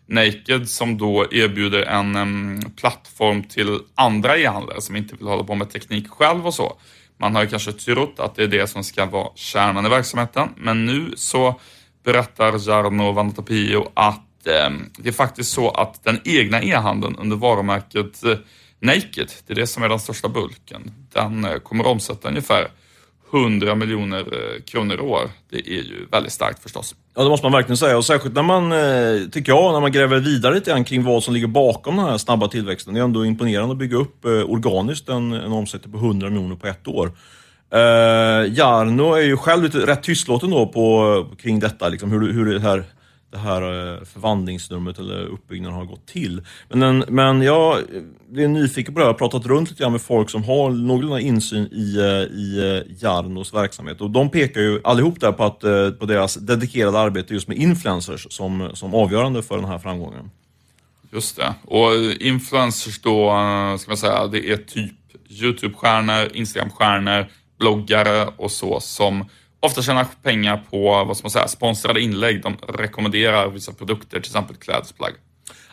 Naked 0.06 0.68
som 0.68 0.98
då 0.98 1.26
erbjuder 1.32 1.82
en 1.82 2.16
um, 2.16 2.60
plattform 2.76 3.42
till 3.42 3.78
andra 3.94 4.38
e-handlare 4.38 4.80
som 4.80 4.96
inte 4.96 5.16
vill 5.16 5.26
hålla 5.26 5.44
på 5.44 5.54
med 5.54 5.70
teknik 5.70 6.10
själv 6.10 6.46
och 6.46 6.54
så. 6.54 6.76
Man 7.16 7.34
har 7.34 7.42
ju 7.42 7.48
kanske 7.48 7.72
trott 7.72 8.14
att 8.20 8.34
det 8.34 8.42
är 8.42 8.48
det 8.48 8.66
som 8.66 8.84
ska 8.84 9.06
vara 9.06 9.28
kärnan 9.34 9.86
i 9.86 9.88
verksamheten, 9.88 10.48
men 10.56 10.86
nu 10.86 11.12
så 11.16 11.60
berättar 12.12 12.68
Jarno 12.68 13.12
Vanatapio 13.12 13.88
att 13.94 14.46
eh, 14.46 14.70
det 14.98 15.08
är 15.08 15.12
faktiskt 15.12 15.52
så 15.52 15.70
att 15.70 16.04
den 16.04 16.20
egna 16.24 16.62
e-handeln 16.62 17.16
under 17.16 17.36
varumärket 17.36 18.24
eh, 18.24 18.36
Naked, 18.80 19.28
det 19.46 19.52
är 19.52 19.54
det 19.54 19.66
som 19.66 19.82
är 19.82 19.88
den 19.88 20.00
största 20.00 20.28
bulken, 20.28 20.90
den 21.12 21.44
eh, 21.44 21.54
kommer 21.54 21.84
att 21.84 21.90
omsätta 21.90 22.28
ungefär 22.28 22.68
100 23.32 23.74
miljoner 23.74 24.18
eh, 24.18 24.62
kronor 24.62 24.96
i 24.96 25.00
år. 25.00 25.30
Det 25.50 25.56
är 25.56 25.82
ju 25.82 26.06
väldigt 26.10 26.32
starkt 26.32 26.62
förstås. 26.62 26.94
Ja, 27.14 27.22
det 27.22 27.28
måste 27.28 27.44
man 27.44 27.52
verkligen 27.52 27.76
säga. 27.76 27.96
Och 27.96 28.04
särskilt 28.04 28.34
när 28.34 28.42
man, 28.42 28.70
tycker 29.30 29.52
jag, 29.52 29.72
när 29.72 29.80
man 29.80 29.92
gräver 29.92 30.18
vidare 30.18 30.54
lite 30.54 30.70
grann 30.70 30.84
kring 30.84 31.04
vad 31.04 31.22
som 31.22 31.34
ligger 31.34 31.46
bakom 31.46 31.96
den 31.96 32.06
här 32.06 32.18
snabba 32.18 32.48
tillväxten. 32.48 32.94
Det 32.94 33.00
är 33.00 33.04
ändå 33.04 33.24
imponerande 33.24 33.72
att 33.72 33.78
bygga 33.78 33.96
upp 33.96 34.24
organiskt 34.24 35.08
en, 35.08 35.32
en 35.32 35.52
omsättning 35.52 35.92
på 35.92 35.98
100 35.98 36.30
miljoner 36.30 36.56
på 36.56 36.66
ett 36.66 36.88
år. 36.88 37.12
Uh, 37.74 38.54
Jarno 38.54 39.14
är 39.14 39.22
ju 39.22 39.36
själv 39.36 39.62
lite 39.62 39.86
rätt 39.86 40.02
tystlåten 40.02 40.50
då 40.50 40.66
på, 40.66 41.26
kring 41.38 41.60
detta, 41.60 41.88
liksom 41.88 42.10
hur, 42.10 42.32
hur 42.32 42.54
det 42.54 42.60
här, 42.60 42.84
det 43.30 43.38
här 43.38 43.62
eh, 43.62 44.04
förvandlingsnumret 44.04 44.98
eller 44.98 45.26
uppbyggnaden 45.26 45.78
har 45.78 45.84
gått 45.84 46.06
till. 46.06 46.42
Men, 46.68 47.04
men 47.08 47.42
jag 47.42 47.78
eh, 47.78 47.84
blev 48.28 48.50
nyfiken 48.50 48.94
på 48.94 49.00
det 49.00 49.04
här, 49.04 49.08
jag 49.08 49.14
har 49.14 49.18
pratat 49.18 49.46
runt 49.46 49.70
lite 49.70 49.82
grann 49.82 49.92
med 49.92 50.00
folk 50.00 50.30
som 50.30 50.44
har 50.44 50.70
någorlunda 50.70 51.20
insyn 51.20 51.64
i, 51.64 51.98
i 52.32 52.82
Jarnos 53.00 53.54
verksamhet 53.54 54.00
och 54.00 54.10
de 54.10 54.30
pekar 54.30 54.60
ju 54.60 54.80
allihop 54.84 55.20
där 55.20 55.32
på, 55.32 55.44
att, 55.44 55.60
på 55.98 56.06
deras 56.06 56.34
dedikerade 56.34 56.98
arbete 56.98 57.34
just 57.34 57.48
med 57.48 57.56
influencers 57.56 58.26
som, 58.30 58.70
som 58.74 58.94
avgörande 58.94 59.42
för 59.42 59.56
den 59.56 59.64
här 59.64 59.78
framgången. 59.78 60.30
Just 61.12 61.36
det, 61.36 61.54
och 61.64 61.94
influencers 62.20 63.00
då, 63.00 63.30
ska 63.78 63.90
man 63.90 63.96
säga, 63.96 64.26
det 64.26 64.50
är 64.50 64.56
typ 64.56 64.92
YouTube-stjärnor, 65.28 66.28
Instagram-stjärnor, 66.34 67.26
bloggare 67.58 68.26
och 68.36 68.50
så 68.50 68.80
som 68.80 69.28
ofta 69.60 69.82
tjänar 69.82 70.06
pengar 70.22 70.64
på 70.70 71.04
vad 71.04 71.16
ska 71.16 71.24
man 71.24 71.30
säga, 71.30 71.48
sponsrade 71.48 72.00
inlägg. 72.00 72.42
De 72.42 72.56
rekommenderar 72.68 73.48
vissa 73.48 73.72
produkter, 73.72 74.08
till 74.08 74.18
exempel 74.18 74.56
klädesplagg. 74.56 75.12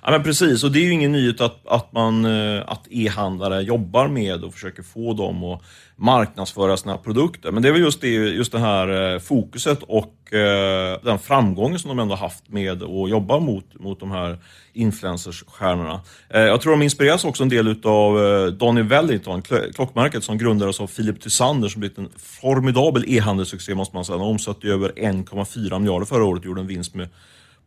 Ja 0.07 0.11
men 0.11 0.23
precis, 0.23 0.63
och 0.63 0.71
det 0.71 0.79
är 0.79 0.83
ju 0.83 0.91
ingen 0.91 1.11
nyhet 1.11 1.41
att, 1.41 1.67
att, 1.67 1.91
man, 1.91 2.25
eh, 2.25 2.63
att 2.67 2.87
e-handlare 2.89 3.61
jobbar 3.61 4.07
med 4.07 4.43
och 4.43 4.53
försöker 4.53 4.83
få 4.83 5.13
dem 5.13 5.43
att 5.43 5.61
marknadsföra 5.95 6.77
sina 6.77 6.97
produkter. 6.97 7.51
Men 7.51 7.63
det 7.63 7.69
är 7.69 7.73
väl 7.73 7.81
just 7.81 8.01
det, 8.01 8.07
just 8.09 8.51
det 8.51 8.59
här 8.59 9.13
eh, 9.13 9.19
fokuset 9.19 9.83
och 9.83 10.33
eh, 10.33 10.99
den 11.03 11.19
framgången 11.19 11.79
som 11.79 11.89
de 11.89 11.99
ändå 11.99 12.15
haft 12.15 12.49
med 12.49 12.83
att 12.83 13.09
jobba 13.09 13.39
mot, 13.39 13.79
mot 13.79 13.99
de 13.99 14.11
här 14.11 14.37
influencersstjärnorna. 14.73 16.01
Jag 16.29 16.61
tror 16.61 16.71
de 16.71 16.81
inspireras 16.81 17.25
också 17.25 17.43
en 17.43 17.49
del 17.49 17.79
av 17.83 18.17
Donny 18.51 18.81
Wellington, 18.81 19.41
klockmärket 19.75 20.23
som 20.23 20.37
grundades 20.37 20.79
av 20.79 20.87
Philip 20.87 21.21
Tysander 21.21 21.69
som 21.69 21.79
blivit 21.79 21.97
en 21.97 22.09
formidabel 22.41 23.05
e-handelssuccé 23.07 23.75
måste 23.75 23.95
man 23.95 24.05
säga. 24.05 24.17
De 24.17 24.27
omsatte 24.27 24.67
över 24.67 24.89
1,4 24.89 25.79
miljarder 25.79 26.05
förra 26.05 26.23
året 26.23 26.39
och 26.39 26.45
gjorde 26.45 26.61
en 26.61 26.67
vinst 26.67 26.95
med 26.95 27.07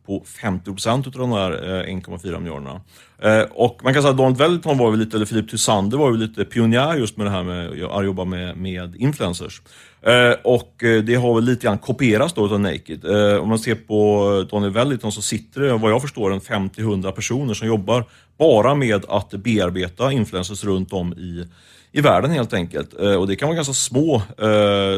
på 0.09 0.23
50 0.25 0.71
procent 0.71 1.07
av 1.07 1.13
de 1.13 1.31
här 1.31 1.51
eh, 1.51 1.95
1,4 1.95 2.39
miljarderna. 2.39 2.81
Eh, 3.21 3.41
och 3.41 3.79
man 3.83 3.93
kan 3.93 4.01
säga 4.01 4.11
att 4.11 4.17
Donald 4.17 4.37
Wellington 4.37 4.77
var 4.77 4.91
väl 4.91 4.99
lite, 4.99 5.17
eller 5.17 5.25
Philip 5.25 5.49
Tysander 5.49 5.97
var 5.97 6.11
väl 6.11 6.19
lite 6.19 6.45
pionjär 6.45 6.95
just 6.95 7.17
med 7.17 7.25
det 7.25 7.31
här 7.31 7.43
med 7.43 7.83
att 7.83 8.05
jobba 8.05 8.25
med, 8.25 8.57
med 8.57 8.95
influencers. 8.95 9.61
Eh, 10.01 10.33
och 10.43 10.73
det 10.79 11.15
har 11.15 11.35
väl 11.35 11.43
lite 11.43 11.67
grann 11.67 11.77
kopierats 11.77 12.33
då 12.33 12.53
av 12.53 12.59
Naked. 12.59 13.05
Om 13.41 13.49
man 13.49 13.59
ser 13.59 13.75
på 13.75 14.45
Donald 14.49 14.73
Wellington 14.73 15.11
så 15.11 15.21
sitter 15.21 15.61
det, 15.61 15.73
vad 15.73 15.91
jag 15.91 16.01
förstår, 16.01 16.33
en 16.33 16.39
50-100 16.39 17.11
personer 17.11 17.53
som 17.53 17.67
jobbar 17.67 18.03
bara 18.37 18.75
med 18.75 19.05
att 19.05 19.29
bearbeta 19.29 20.11
influencers 20.11 20.63
runt 20.63 20.93
om 20.93 21.13
i 21.13 21.47
i 21.91 22.01
världen 22.01 22.31
helt 22.31 22.53
enkelt. 22.53 22.93
Och 22.93 23.27
det 23.27 23.35
kan 23.35 23.47
vara 23.47 23.55
ganska 23.55 23.73
små, 23.73 24.21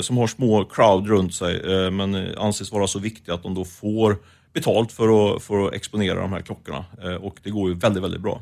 som 0.01 0.17
har 0.17 0.27
små 0.27 0.65
crowd 0.65 1.07
runt 1.07 1.33
sig, 1.33 1.61
men 1.91 2.37
anses 2.37 2.71
vara 2.71 2.87
så 2.87 2.99
viktiga 2.99 3.35
att 3.35 3.43
de 3.43 3.55
då 3.55 3.65
får 3.65 4.17
betalt 4.53 4.91
för 4.91 5.35
att, 5.35 5.43
för 5.43 5.67
att 5.67 5.73
exponera 5.73 6.21
de 6.21 6.33
här 6.33 6.41
klockorna. 6.41 6.85
Eh, 7.03 7.13
och 7.13 7.37
det 7.43 7.49
går 7.49 7.69
ju 7.69 7.75
väldigt, 7.75 8.03
väldigt 8.03 8.21
bra. 8.21 8.41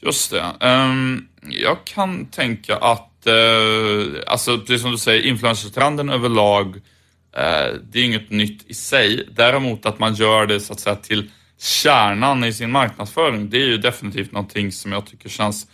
Just 0.00 0.30
det. 0.30 0.66
Um, 0.66 1.28
jag 1.50 1.84
kan 1.84 2.26
tänka 2.26 2.76
att, 2.76 3.26
uh, 3.26 4.16
alltså 4.26 4.58
precis 4.58 4.82
som 4.82 4.90
du 4.90 4.98
säger, 4.98 5.22
influencertrenden 5.22 6.08
överlag, 6.08 6.76
uh, 6.76 7.80
det 7.82 7.98
är 7.98 8.04
inget 8.04 8.30
nytt 8.30 8.70
i 8.70 8.74
sig. 8.74 9.28
Däremot 9.32 9.86
att 9.86 9.98
man 9.98 10.14
gör 10.14 10.46
det 10.46 10.60
så 10.60 10.72
att 10.72 10.80
säga 10.80 10.96
till 10.96 11.30
kärnan 11.58 12.44
i 12.44 12.52
sin 12.52 12.70
marknadsföring, 12.70 13.50
det 13.50 13.56
är 13.56 13.66
ju 13.66 13.78
definitivt 13.78 14.32
någonting 14.32 14.72
som 14.72 14.92
jag 14.92 15.06
tycker 15.06 15.28
känns 15.28 15.66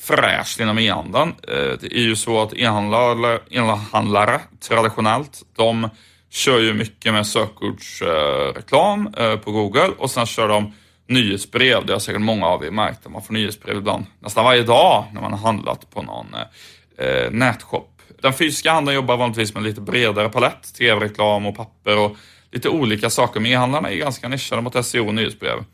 fräscht 0.00 0.60
inom 0.60 0.78
e-handeln. 0.78 1.34
Det 1.80 1.92
är 1.92 2.02
ju 2.02 2.16
så 2.16 2.42
att 2.42 2.52
e-handlare, 2.52 3.40
e-handlare 3.50 4.40
traditionellt, 4.60 5.42
de 5.56 5.88
kör 6.30 6.60
ju 6.60 6.74
mycket 6.74 7.12
med 7.12 7.26
sökordsreklam 7.26 9.14
eh, 9.16 9.36
på 9.36 9.52
Google 9.52 9.90
och 9.98 10.10
sen 10.10 10.26
kör 10.26 10.48
de 10.48 10.72
nyhetsbrev. 11.08 11.86
Det 11.86 11.92
har 11.92 12.00
säkert 12.00 12.20
många 12.20 12.46
av 12.46 12.64
er 12.64 12.70
märkt. 12.70 13.10
Man 13.10 13.22
får 13.22 13.34
nyhetsbrev 13.34 13.76
ibland 13.76 14.06
nästan 14.20 14.44
varje 14.44 14.62
dag 14.62 15.04
när 15.12 15.20
man 15.20 15.32
har 15.32 15.38
handlat 15.38 15.90
på 15.90 16.02
någon 16.02 16.26
eh, 16.34 17.06
eh, 17.06 17.30
nätshop. 17.30 18.02
Den 18.22 18.32
fysiska 18.32 18.72
handeln 18.72 18.94
jobbar 18.94 19.16
vanligtvis 19.16 19.54
med 19.54 19.62
lite 19.62 19.80
bredare 19.80 20.28
palett, 20.28 20.74
tv-reklam 20.74 21.46
och 21.46 21.56
papper 21.56 21.98
och 21.98 22.16
lite 22.52 22.68
olika 22.68 23.10
saker. 23.10 23.40
Men 23.40 23.52
e-handlarna 23.52 23.90
är 23.90 23.96
ganska 23.96 24.28
nischade 24.28 24.62
mot 24.62 24.86
SEO 24.86 25.06
och 25.06 25.14
nyhetsbrev. 25.14 25.64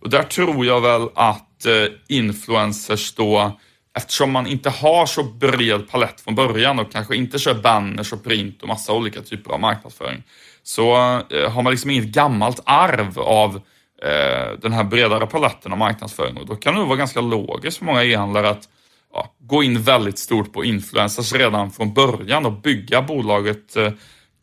Och 0.00 0.10
där 0.10 0.22
tror 0.22 0.66
jag 0.66 0.80
väl 0.80 1.08
att 1.14 1.66
eh, 1.66 1.72
influencers 2.08 3.14
då, 3.14 3.60
eftersom 3.96 4.32
man 4.32 4.46
inte 4.46 4.70
har 4.70 5.06
så 5.06 5.22
bred 5.22 5.88
palett 5.88 6.20
från 6.20 6.34
början 6.34 6.78
och 6.78 6.92
kanske 6.92 7.16
inte 7.16 7.38
kör 7.38 7.54
banners 7.54 8.12
och 8.12 8.24
print 8.24 8.62
och 8.62 8.68
massa 8.68 8.92
olika 8.92 9.20
typer 9.20 9.52
av 9.52 9.60
marknadsföring, 9.60 10.22
så 10.62 10.94
eh, 11.30 11.50
har 11.52 11.62
man 11.62 11.70
liksom 11.70 11.90
inget 11.90 12.04
gammalt 12.04 12.60
arv 12.64 13.18
av 13.18 13.56
eh, 14.02 14.58
den 14.62 14.72
här 14.72 14.84
bredare 14.84 15.26
paletten 15.26 15.72
av 15.72 15.78
marknadsföring. 15.78 16.36
Och 16.36 16.46
då 16.46 16.56
kan 16.56 16.74
det 16.74 16.80
nog 16.80 16.88
vara 16.88 16.98
ganska 16.98 17.20
logiskt 17.20 17.78
för 17.78 17.84
många 17.84 18.04
e-handlare 18.04 18.50
att 18.50 18.68
ja, 19.12 19.34
gå 19.38 19.62
in 19.62 19.82
väldigt 19.82 20.18
stort 20.18 20.52
på 20.52 20.64
influencers 20.64 21.32
redan 21.32 21.70
från 21.70 21.94
början 21.94 22.46
och 22.46 22.52
bygga 22.52 23.02
bolaget 23.02 23.76
eh, 23.76 23.92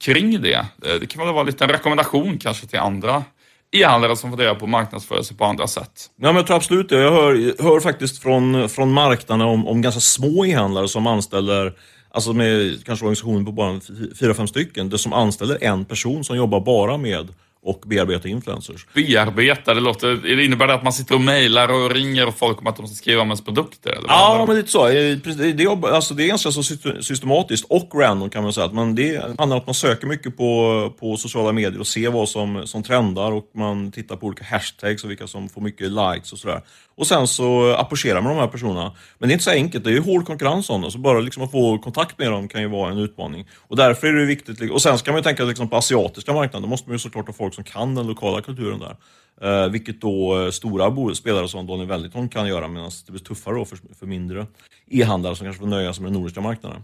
kring 0.01 0.41
det. 0.41 0.65
Eh, 0.85 0.95
det 0.99 1.07
kan 1.07 1.25
väl 1.25 1.33
vara 1.33 1.41
en 1.41 1.45
liten 1.45 1.69
rekommendation 1.69 2.37
kanske 2.37 2.67
till 2.67 2.79
andra 2.79 3.23
e-handlare 3.71 4.15
som 4.15 4.29
funderar 4.29 4.55
på 4.55 4.67
marknadsföring 4.67 5.37
på 5.37 5.45
andra 5.45 5.67
sätt. 5.67 6.09
Ja, 6.15 6.27
men 6.27 6.35
jag 6.35 6.47
tror 6.47 6.57
absolut 6.57 6.89
det. 6.89 7.01
Jag 7.01 7.11
hör, 7.11 7.63
hör 7.63 7.79
faktiskt 7.79 8.21
från, 8.21 8.69
från 8.69 8.91
marknaden 8.91 9.47
om, 9.47 9.67
om 9.67 9.81
ganska 9.81 10.01
små 10.01 10.45
e-handlare 10.45 10.87
som 10.87 11.07
anställer 11.07 11.73
Alltså 12.13 12.33
med 12.33 12.85
kanske 12.85 13.05
organisationer 13.05 13.45
på 13.45 13.51
bara 13.51 13.79
fyra, 14.19 14.33
fem 14.33 14.47
stycken, 14.47 14.89
det 14.89 14.97
som 14.97 15.13
anställer 15.13 15.63
en 15.63 15.85
person 15.85 16.23
som 16.23 16.37
jobbar 16.37 16.59
bara 16.59 16.97
med 16.97 17.33
och 17.63 17.83
bearbeta 17.85 18.27
influencers. 18.27 18.87
Bearbeta, 18.93 19.73
det 19.73 19.81
låter... 19.81 20.35
Det 20.35 20.45
innebär 20.45 20.67
det 20.67 20.73
att 20.73 20.83
man 20.83 20.93
sitter 20.93 21.15
och 21.15 21.21
mejlar 21.21 21.67
och 21.71 21.91
ringer 21.91 22.31
folk 22.31 22.61
om 22.61 22.67
att 22.67 22.77
de 22.77 22.87
ska 22.87 22.95
skriva 22.95 23.21
om 23.21 23.27
ens 23.27 23.43
produkter? 23.43 23.89
Eller 23.89 24.07
ja, 24.07 24.45
men 24.47 24.55
lite 24.55 24.71
så. 24.71 24.87
Det, 24.87 25.53
det, 25.53 25.67
alltså, 25.67 26.13
det 26.13 26.23
är 26.23 26.27
ganska 26.27 26.51
så 26.51 26.63
systematiskt 27.01 27.65
och 27.69 27.89
random 27.95 28.29
kan 28.29 28.43
man 28.43 28.53
säga. 28.53 28.71
Man, 28.71 28.95
det 28.95 29.17
handlar 29.17 29.45
om 29.45 29.61
att 29.61 29.67
man 29.67 29.73
söker 29.73 30.07
mycket 30.07 30.37
på, 30.37 30.93
på 30.99 31.17
sociala 31.17 31.51
medier 31.51 31.79
och 31.79 31.87
ser 31.87 32.09
vad 32.09 32.29
som, 32.29 32.67
som 32.67 32.83
trendar 32.83 33.31
och 33.31 33.51
man 33.55 33.91
tittar 33.91 34.15
på 34.15 34.27
olika 34.27 34.43
hashtags 34.43 35.03
och 35.03 35.09
vilka 35.09 35.27
som 35.27 35.49
får 35.49 35.61
mycket 35.61 35.91
likes 35.91 36.33
och 36.33 36.39
sådär. 36.39 36.61
Och 36.95 37.07
sen 37.07 37.27
så 37.27 37.75
approcherar 37.75 38.21
man 38.21 38.35
de 38.35 38.39
här 38.39 38.47
personerna. 38.47 38.95
Men 39.19 39.29
det 39.29 39.31
är 39.31 39.33
inte 39.33 39.43
så 39.43 39.51
enkelt, 39.51 39.83
det 39.83 39.89
är 39.89 39.93
ju 39.93 40.01
hård 40.01 40.25
konkurrens 40.25 40.69
om 40.69 40.81
dem. 40.81 40.91
Så 40.91 40.97
bara 40.97 41.19
liksom 41.19 41.43
att 41.43 41.51
få 41.51 41.77
kontakt 41.77 42.19
med 42.19 42.31
dem 42.31 42.47
kan 42.47 42.61
ju 42.61 42.67
vara 42.67 42.91
en 42.91 42.97
utmaning. 42.97 43.47
Och 43.67 43.75
därför 43.77 44.07
är 44.07 44.13
det 44.13 44.25
viktigt, 44.25 44.71
och 44.71 44.81
sen 44.81 44.97
ska 44.97 45.11
man 45.11 45.19
ju 45.19 45.23
tänka 45.23 45.43
liksom 45.43 45.69
på 45.69 45.75
asiatiska 45.75 46.33
marknaden, 46.33 46.61
då 46.61 46.67
måste 46.67 46.89
man 46.89 46.95
ju 46.95 46.99
såklart 46.99 47.27
ha 47.27 47.33
folk 47.33 47.50
som 47.53 47.63
kan 47.63 47.95
den 47.95 48.07
lokala 48.07 48.41
kulturen 48.41 48.79
där. 48.79 48.95
Uh, 49.43 49.71
vilket 49.71 50.01
då 50.01 50.37
uh, 50.37 50.51
stora 50.51 51.15
spelare 51.15 51.47
som 51.47 51.67
Donny 51.67 51.85
Wellington 51.85 52.29
kan 52.29 52.47
göra 52.47 52.67
medan 52.67 52.91
det 53.05 53.11
blir 53.11 53.21
tuffare 53.21 53.55
då 53.55 53.65
för, 53.65 53.77
för 53.99 54.05
mindre 54.05 54.45
e-handlare 54.87 55.35
som 55.35 55.45
kanske 55.45 55.59
får 55.59 55.67
nöja 55.67 55.93
sig 55.93 56.03
med 56.03 56.11
den 56.11 56.21
nordiska 56.21 56.41
marknaden. 56.41 56.83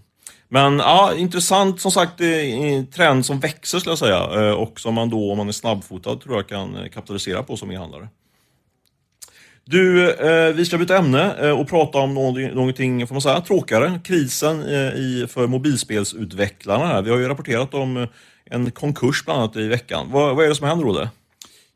Men 0.50 0.80
ja, 0.80 1.14
intressant 1.16 1.82
som 1.82 1.92
sagt, 1.92 2.22
eh, 2.22 2.84
trend 2.94 3.26
som 3.26 3.40
växer 3.40 3.80
skulle 3.80 3.92
jag 3.92 4.00
säga 4.00 4.50
uh, 4.50 4.54
och 4.54 4.80
som 4.80 4.94
man 4.94 5.10
då 5.10 5.32
om 5.32 5.38
man 5.38 5.48
är 5.48 5.52
snabbfotad 5.52 6.16
tror 6.16 6.36
jag 6.36 6.48
kan 6.48 6.90
kapitalisera 6.94 7.44
på 7.44 7.58
som 7.58 7.72
e-handlare. 7.72 8.08
Du, 9.70 10.12
eh, 10.12 10.54
vi 10.54 10.66
ska 10.66 10.78
byta 10.78 10.98
ämne 10.98 11.36
eh, 11.42 11.60
och 11.60 11.70
prata 11.70 11.98
om 11.98 12.14
någonting, 12.14 13.08
får 13.08 13.16
man 13.16 13.22
säga, 13.22 13.42
tråkigare. 13.42 14.00
Krisen 14.04 14.64
eh, 14.64 14.94
i, 14.94 15.26
för 15.30 15.48
mobilspelsutvecklarna. 15.48 16.88
Här. 16.88 17.02
Vi 17.02 17.10
har 17.10 17.18
ju 17.18 17.28
rapporterat 17.28 17.74
om 17.74 17.98
eh, 17.98 18.08
en 18.50 18.72
konkurs 18.72 19.26
bland 19.26 19.40
annat 19.40 19.56
i 19.56 19.68
veckan. 19.68 20.08
Vad, 20.12 20.36
vad 20.36 20.46
är 20.46 20.50
det 20.50 20.56
som 20.56 20.68
händer, 20.68 20.88
Olle? 20.88 21.10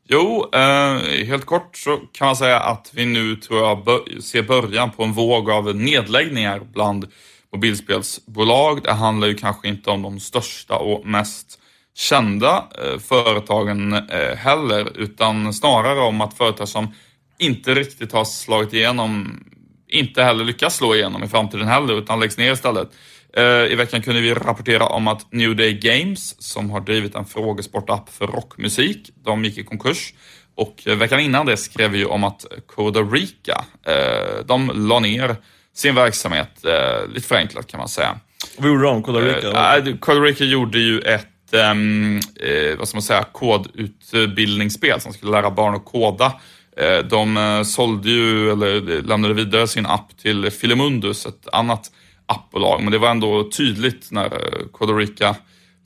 Jo, 0.08 0.50
eh, 0.52 1.24
helt 1.26 1.44
kort 1.44 1.76
så 1.76 1.96
kan 2.12 2.26
man 2.26 2.36
säga 2.36 2.60
att 2.60 2.90
vi 2.92 3.06
nu 3.06 3.36
tror 3.36 3.60
jag 3.60 3.84
bör, 3.84 4.20
ser 4.20 4.42
början 4.42 4.90
på 4.90 5.02
en 5.02 5.12
våg 5.12 5.50
av 5.50 5.76
nedläggningar 5.76 6.60
bland 6.72 7.06
mobilspelsbolag. 7.52 8.82
Det 8.82 8.92
handlar 8.92 9.28
ju 9.28 9.34
kanske 9.34 9.68
inte 9.68 9.90
om 9.90 10.02
de 10.02 10.20
största 10.20 10.76
och 10.76 11.06
mest 11.06 11.58
kända 11.94 12.64
eh, 12.84 12.98
företagen 12.98 13.92
eh, 13.92 14.36
heller, 14.36 14.98
utan 14.98 15.54
snarare 15.54 16.00
om 16.00 16.20
att 16.20 16.36
företag 16.36 16.68
som 16.68 16.94
inte 17.38 17.74
riktigt 17.74 18.12
har 18.12 18.24
slagit 18.24 18.72
igenom, 18.72 19.40
inte 19.88 20.22
heller 20.22 20.44
lyckas 20.44 20.76
slå 20.76 20.94
igenom 20.94 21.24
i 21.24 21.28
framtiden 21.28 21.68
heller, 21.68 21.98
utan 21.98 22.20
läggs 22.20 22.38
ner 22.38 22.52
istället. 22.52 22.90
Eh, 23.36 23.72
I 23.72 23.74
veckan 23.74 24.02
kunde 24.02 24.20
vi 24.20 24.34
rapportera 24.34 24.86
om 24.86 25.08
att 25.08 25.32
New 25.32 25.56
Day 25.56 25.72
Games, 25.72 26.42
som 26.42 26.70
har 26.70 26.80
drivit 26.80 27.14
en 27.14 27.24
frågesportapp 27.24 28.10
för 28.10 28.26
rockmusik, 28.26 29.10
de 29.24 29.44
gick 29.44 29.58
i 29.58 29.64
konkurs. 29.64 30.14
Och 30.54 30.82
veckan 30.86 31.20
innan 31.20 31.46
det 31.46 31.56
skrev 31.56 31.90
vi 31.90 31.98
ju 31.98 32.06
om 32.06 32.24
att 32.24 32.44
Coda 32.66 33.00
Rica, 33.00 33.64
eh, 33.86 34.44
de 34.46 34.88
la 34.88 34.98
ner 34.98 35.36
sin 35.74 35.94
verksamhet, 35.94 36.64
eh, 36.64 37.08
lite 37.14 37.28
förenklat 37.28 37.66
kan 37.66 37.78
man 37.78 37.88
säga. 37.88 38.20
vad 38.56 38.68
gjorde 38.68 38.82
de, 38.82 39.02
Coda 39.02 39.20
Rica? 39.20 39.96
Coda 40.00 40.20
Rica 40.20 40.44
gjorde 40.44 40.78
ju 40.78 41.00
ett 41.00 41.28
Um, 41.54 42.16
eh, 42.16 42.78
vad 42.78 42.88
ska 42.88 42.96
man 42.96 43.02
säga, 43.02 43.24
kodutbildningsspel 43.32 45.00
som 45.00 45.12
skulle 45.12 45.32
lära 45.32 45.50
barn 45.50 45.74
att 45.74 45.84
koda. 45.84 46.32
Eh, 46.76 46.98
de 46.98 47.36
eh, 47.36 47.62
sålde 47.62 48.10
ju, 48.10 48.50
eller 48.50 49.02
lämnade 49.02 49.34
vidare 49.34 49.68
sin 49.68 49.86
app 49.86 50.16
till 50.22 50.50
Filemundus, 50.50 51.26
ett 51.26 51.48
annat 51.52 51.90
appbolag. 52.32 52.82
Men 52.82 52.92
det 52.92 52.98
var 52.98 53.10
ändå 53.10 53.50
tydligt 53.50 54.10
när 54.10 54.24
eh, 54.24 54.66
Costa 54.72 54.92
Rica 54.92 55.36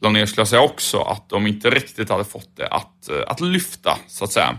la 0.01 0.09
ner, 0.09 0.27
skulle 0.27 0.41
jag 0.41 0.49
säga 0.49 0.63
också, 0.63 1.01
att 1.01 1.29
de 1.29 1.47
inte 1.47 1.71
riktigt 1.71 2.11
hade 2.11 2.25
fått 2.25 2.57
det 2.57 2.67
att, 2.67 3.09
eh, 3.09 3.23
att 3.27 3.41
lyfta, 3.41 3.99
så 4.09 4.25
att 4.25 4.33
säga. 4.33 4.59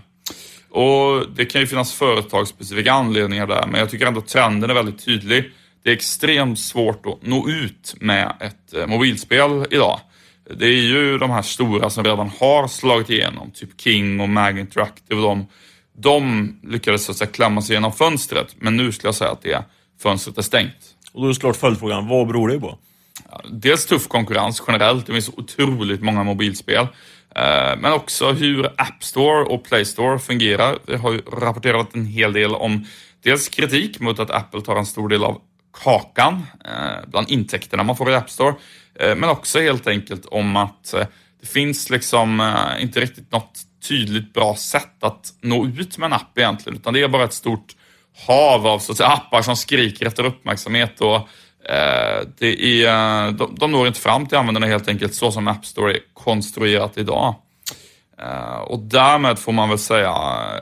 Och 0.69 1.29
Det 1.35 1.45
kan 1.45 1.61
ju 1.61 1.67
finnas 1.67 1.93
företagsspecifika 1.93 2.91
anledningar 2.91 3.47
där, 3.47 3.67
men 3.67 3.79
jag 3.79 3.89
tycker 3.89 4.05
ändå 4.05 4.19
att 4.19 4.27
trenden 4.27 4.69
är 4.69 4.73
väldigt 4.73 5.05
tydlig. 5.05 5.51
Det 5.83 5.89
är 5.89 5.93
extremt 5.93 6.59
svårt 6.59 7.05
att 7.05 7.17
nå 7.21 7.49
ut 7.49 7.95
med 7.99 8.35
ett 8.39 8.73
eh, 8.73 8.87
mobilspel 8.87 9.65
idag. 9.71 9.99
Det 10.57 10.65
är 10.65 10.81
ju 10.81 11.17
de 11.17 11.29
här 11.29 11.41
stora 11.41 11.89
som 11.89 12.03
redan 12.03 12.31
har 12.39 12.67
slagit 12.67 13.09
igenom, 13.09 13.51
typ 13.51 13.81
King 13.81 14.19
och 14.19 14.29
Mag 14.29 14.59
Interactive. 14.59 15.21
De 15.21 15.45
de 15.97 16.55
lyckades 16.63 17.05
så 17.05 17.11
att 17.11 17.17
säga 17.17 17.31
klämma 17.31 17.61
sig 17.61 17.75
genom 17.75 17.91
fönstret, 17.91 18.55
men 18.59 18.77
nu 18.77 18.91
skulle 18.91 19.07
jag 19.07 19.15
säga 19.15 19.31
att 19.31 19.41
det 19.41 19.63
fönstret 19.99 20.37
är 20.37 20.41
stängt. 20.41 20.96
Och 21.17 21.23
då 21.23 21.29
är 21.29 21.33
såklart 21.33 21.55
följdfrågan, 21.55 22.07
vad 22.07 22.27
beror 22.27 22.47
det 22.47 22.59
på? 22.59 22.77
Dels 23.49 23.85
tuff 23.85 24.07
konkurrens 24.07 24.63
generellt, 24.67 25.05
det 25.05 25.13
finns 25.13 25.29
otroligt 25.29 26.01
många 26.01 26.23
mobilspel. 26.23 26.87
Eh, 27.35 27.77
men 27.77 27.93
också 27.93 28.31
hur 28.31 28.65
App 28.65 29.03
Store 29.03 29.45
och 29.45 29.63
Play 29.63 29.85
Store 29.85 30.19
fungerar. 30.19 30.77
Vi 30.87 30.95
har 30.95 31.11
ju 31.11 31.21
rapporterat 31.21 31.95
en 31.95 32.05
hel 32.05 32.33
del 32.33 32.55
om 32.55 32.85
dels 33.23 33.49
kritik 33.49 33.99
mot 33.99 34.19
att 34.19 34.31
Apple 34.31 34.61
tar 34.61 34.75
en 34.75 34.85
stor 34.85 35.09
del 35.09 35.23
av 35.23 35.41
kakan 35.83 36.45
eh, 36.65 37.07
bland 37.07 37.29
intäkterna 37.29 37.83
man 37.83 37.97
får 37.97 38.11
i 38.11 38.15
App 38.15 38.29
Store. 38.29 38.55
Eh, 38.99 39.15
men 39.15 39.29
också 39.29 39.59
helt 39.59 39.87
enkelt 39.87 40.25
om 40.25 40.55
att 40.55 40.93
det 41.41 41.47
finns 41.47 41.89
liksom 41.89 42.55
inte 42.79 42.99
riktigt 42.99 43.31
något 43.31 43.59
tydligt 43.87 44.33
bra 44.33 44.55
sätt 44.55 45.03
att 45.03 45.33
nå 45.41 45.65
ut 45.65 45.97
med 45.97 46.07
en 46.07 46.13
app 46.13 46.37
egentligen, 46.37 46.77
utan 46.79 46.93
det 46.93 47.01
är 47.01 47.07
bara 47.07 47.23
ett 47.23 47.33
stort 47.33 47.75
hav 48.25 48.67
av 48.67 48.79
så 48.79 48.91
att 48.91 48.97
säga, 48.97 49.09
appar 49.09 49.41
som 49.41 49.55
skriker 49.55 50.05
efter 50.05 50.23
uppmärksamhet 50.23 51.01
och 51.01 51.15
eh, 51.69 52.27
det 52.39 52.83
är, 52.83 53.25
eh, 53.27 53.31
de, 53.31 53.55
de 53.59 53.71
når 53.71 53.87
inte 53.87 53.99
fram 53.99 54.25
till 54.25 54.37
användarna 54.37 54.67
helt 54.67 54.87
enkelt 54.87 55.13
så 55.13 55.31
som 55.31 55.47
App 55.47 55.65
Store 55.65 55.93
är 55.93 55.99
konstruerat 56.13 56.97
idag. 56.97 57.35
Eh, 58.21 58.57
och 58.57 58.79
därmed 58.79 59.39
får 59.39 59.51
man 59.51 59.69
väl 59.69 59.79
säga, 59.79 60.15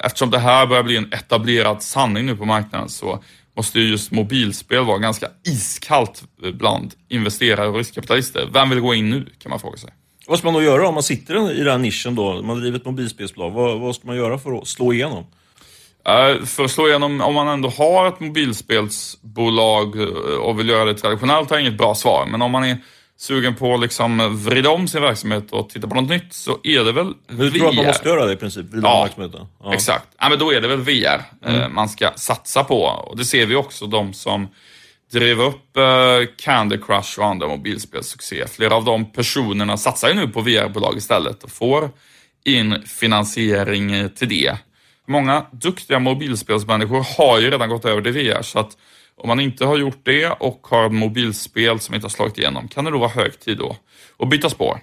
eftersom 0.04 0.32
det 0.32 0.40
här 0.40 0.68
börjar 0.68 0.84
bli 0.84 0.98
en 0.98 1.14
etablerad 1.14 1.84
sanning 1.84 2.26
nu 2.26 2.36
på 2.36 2.46
marknaden 2.46 2.90
så 2.90 3.24
måste 3.58 3.80
ju 3.80 3.90
just 3.90 4.12
mobilspel 4.12 4.86
vara 4.86 4.98
ganska 4.98 5.28
iskallt 5.48 6.24
bland 6.54 6.94
investerare 7.10 7.68
och 7.68 7.76
riskkapitalister. 7.76 8.50
Vem 8.54 8.70
vill 8.70 8.80
gå 8.80 8.94
in 8.94 9.10
nu 9.10 9.26
kan 9.40 9.50
man 9.50 9.60
fråga 9.60 9.78
sig. 9.78 9.90
Vad 10.28 10.40
ska 10.40 10.48
man 10.48 10.54
då 10.54 10.62
göra 10.62 10.88
om 10.88 10.94
man 10.94 11.04
sitter 11.04 11.52
i 11.52 11.58
den 11.58 11.68
här 11.68 11.78
nischen 11.78 12.16
då? 12.16 12.42
Man 12.42 12.60
driver 12.60 12.78
ett 12.78 12.86
mobilspelsbolag. 12.86 13.52
Vad, 13.52 13.80
vad 13.80 13.96
ska 13.96 14.08
man 14.08 14.16
göra 14.16 14.38
för 14.38 14.58
att 14.58 14.68
slå 14.68 14.94
igenom? 14.94 15.26
Uh, 16.10 16.46
för 16.46 16.64
att 16.64 16.72
slå 16.72 16.88
igenom, 16.88 17.22
om 17.22 17.34
man 17.34 17.48
ändå 17.48 17.70
har 17.70 18.08
ett 18.08 18.20
mobilspelsbolag 18.20 20.02
eh, 20.02 20.08
och 20.38 20.60
vill 20.60 20.70
göra 20.70 20.86
det 20.86 20.94
traditionellt 20.94 21.50
har 21.50 21.58
jag 21.58 21.68
inget 21.68 21.78
bra 21.78 21.96
svar. 21.96 22.26
Men 22.26 22.42
om 22.42 22.52
man 22.52 22.64
är 22.64 22.78
sugen 23.18 23.56
på 23.56 23.74
att 23.74 23.80
liksom 23.80 24.44
vrida 24.46 24.70
om 24.70 24.88
sin 24.88 25.02
verksamhet 25.02 25.52
och 25.52 25.70
titta 25.70 25.88
på 25.88 25.96
något 25.96 26.10
nytt 26.10 26.34
så 26.34 26.58
är 26.64 26.84
det 26.84 26.92
väl 26.92 27.14
VR. 27.28 27.44
Du 27.44 27.52
tror 27.52 27.70
att 27.70 27.76
man 27.76 27.86
måste 27.86 28.10
göra 28.10 28.26
det 28.26 28.34
i 28.34 28.36
princip? 28.36 28.66
Vrida 28.66 28.88
ja, 28.88 29.04
verksamheten? 29.04 29.48
Ja, 29.64 29.74
exakt. 29.74 30.08
Ja, 30.20 30.30
men 30.30 30.40
då 30.40 30.54
är 30.54 30.62
det 30.62 30.68
väl 30.68 30.82
VR 30.82 31.22
mm. 31.46 31.62
uh, 31.62 31.70
man 31.70 31.90
ska 31.90 32.12
satsa 32.16 32.64
på. 32.64 32.82
Och 32.82 33.18
det 33.18 33.26
ser 33.26 33.46
vi 33.46 33.56
också 33.56 33.86
de 33.86 34.14
som 34.14 34.48
drev 35.12 35.42
upp 35.42 35.78
Candy 36.38 36.78
Crush 36.78 37.20
och 37.20 37.26
andra 37.26 37.48
mobilspelssuccé. 37.48 38.48
Flera 38.48 38.76
av 38.76 38.86
de 38.86 39.12
personerna 39.12 39.78
satsar 39.78 40.08
ju 40.08 40.14
nu 40.14 40.28
på 40.28 40.42
VR-bolag 40.42 40.98
istället 40.98 41.44
och 41.44 41.52
får 41.52 41.90
in 42.46 42.84
finansiering 42.86 44.10
till 44.10 44.30
det. 44.30 44.58
Många 45.08 45.46
duktiga 45.52 46.00
mobilspelsmänniskor 46.00 47.06
har 47.18 47.40
ju 47.40 47.52
redan 47.52 47.70
gått 47.70 47.86
över 47.86 48.02
till 48.02 48.12
VR 48.12 48.42
så 48.42 48.60
att 48.60 48.78
om 49.18 49.28
man 49.28 49.40
inte 49.40 49.66
har 49.66 49.78
gjort 49.78 50.00
det 50.04 50.30
och 50.30 50.68
har 50.70 50.86
ett 50.86 50.92
mobilspel 50.92 51.80
som 51.80 51.96
inte 51.96 52.06
har 52.06 52.10
slagit 52.10 52.38
igenom 52.38 52.68
kan 52.68 52.86
det 52.86 52.92
då 52.92 52.98
vara 52.98 53.10
hög 53.10 53.40
tid 53.40 53.58
då 53.58 53.76
att 54.20 54.30
byta 54.30 54.50
spår. 54.50 54.80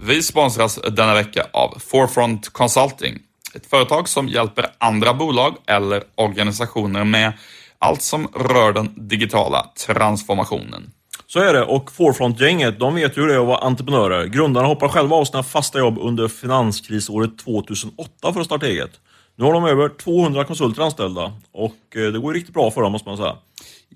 Vi 0.00 0.22
sponsras 0.22 0.80
denna 0.92 1.14
vecka 1.14 1.46
av 1.52 1.78
Forefront 1.78 2.48
Consulting. 2.52 3.18
Ett 3.54 3.66
företag 3.66 4.08
som 4.08 4.28
hjälper 4.28 4.66
andra 4.78 5.14
bolag 5.14 5.56
eller 5.66 6.02
organisationer 6.14 7.04
med 7.04 7.32
allt 7.78 8.02
som 8.02 8.26
rör 8.26 8.72
den 8.72 9.08
digitala 9.08 9.70
transformationen. 9.86 10.90
Så 11.34 11.40
är 11.40 11.52
det, 11.52 11.64
och 11.64 11.92
Forefront-gänget, 11.92 12.78
de 12.78 12.94
vet 12.94 13.16
ju 13.16 13.20
hur 13.20 13.28
det 13.28 13.34
är 13.34 13.38
att 13.38 13.46
vara 13.46 13.58
entreprenörer. 13.58 14.26
Grundarna 14.26 14.66
hoppar 14.66 14.88
själva 14.88 15.16
av 15.16 15.24
sina 15.24 15.42
fasta 15.42 15.78
jobb 15.78 15.98
under 16.00 16.28
finanskrisåret 16.28 17.38
2008 17.38 18.32
för 18.32 18.40
att 18.40 18.46
starta 18.46 18.66
eget. 18.66 18.90
Nu 19.36 19.44
har 19.44 19.52
de 19.52 19.64
över 19.64 19.88
200 19.88 20.44
konsulter 20.44 20.82
anställda 20.82 21.32
och 21.52 21.96
eh, 21.96 22.12
det 22.12 22.18
går 22.18 22.34
riktigt 22.34 22.54
bra 22.54 22.70
för 22.70 22.82
dem 22.82 22.92
måste 22.92 23.08
man 23.08 23.16
säga. 23.16 23.36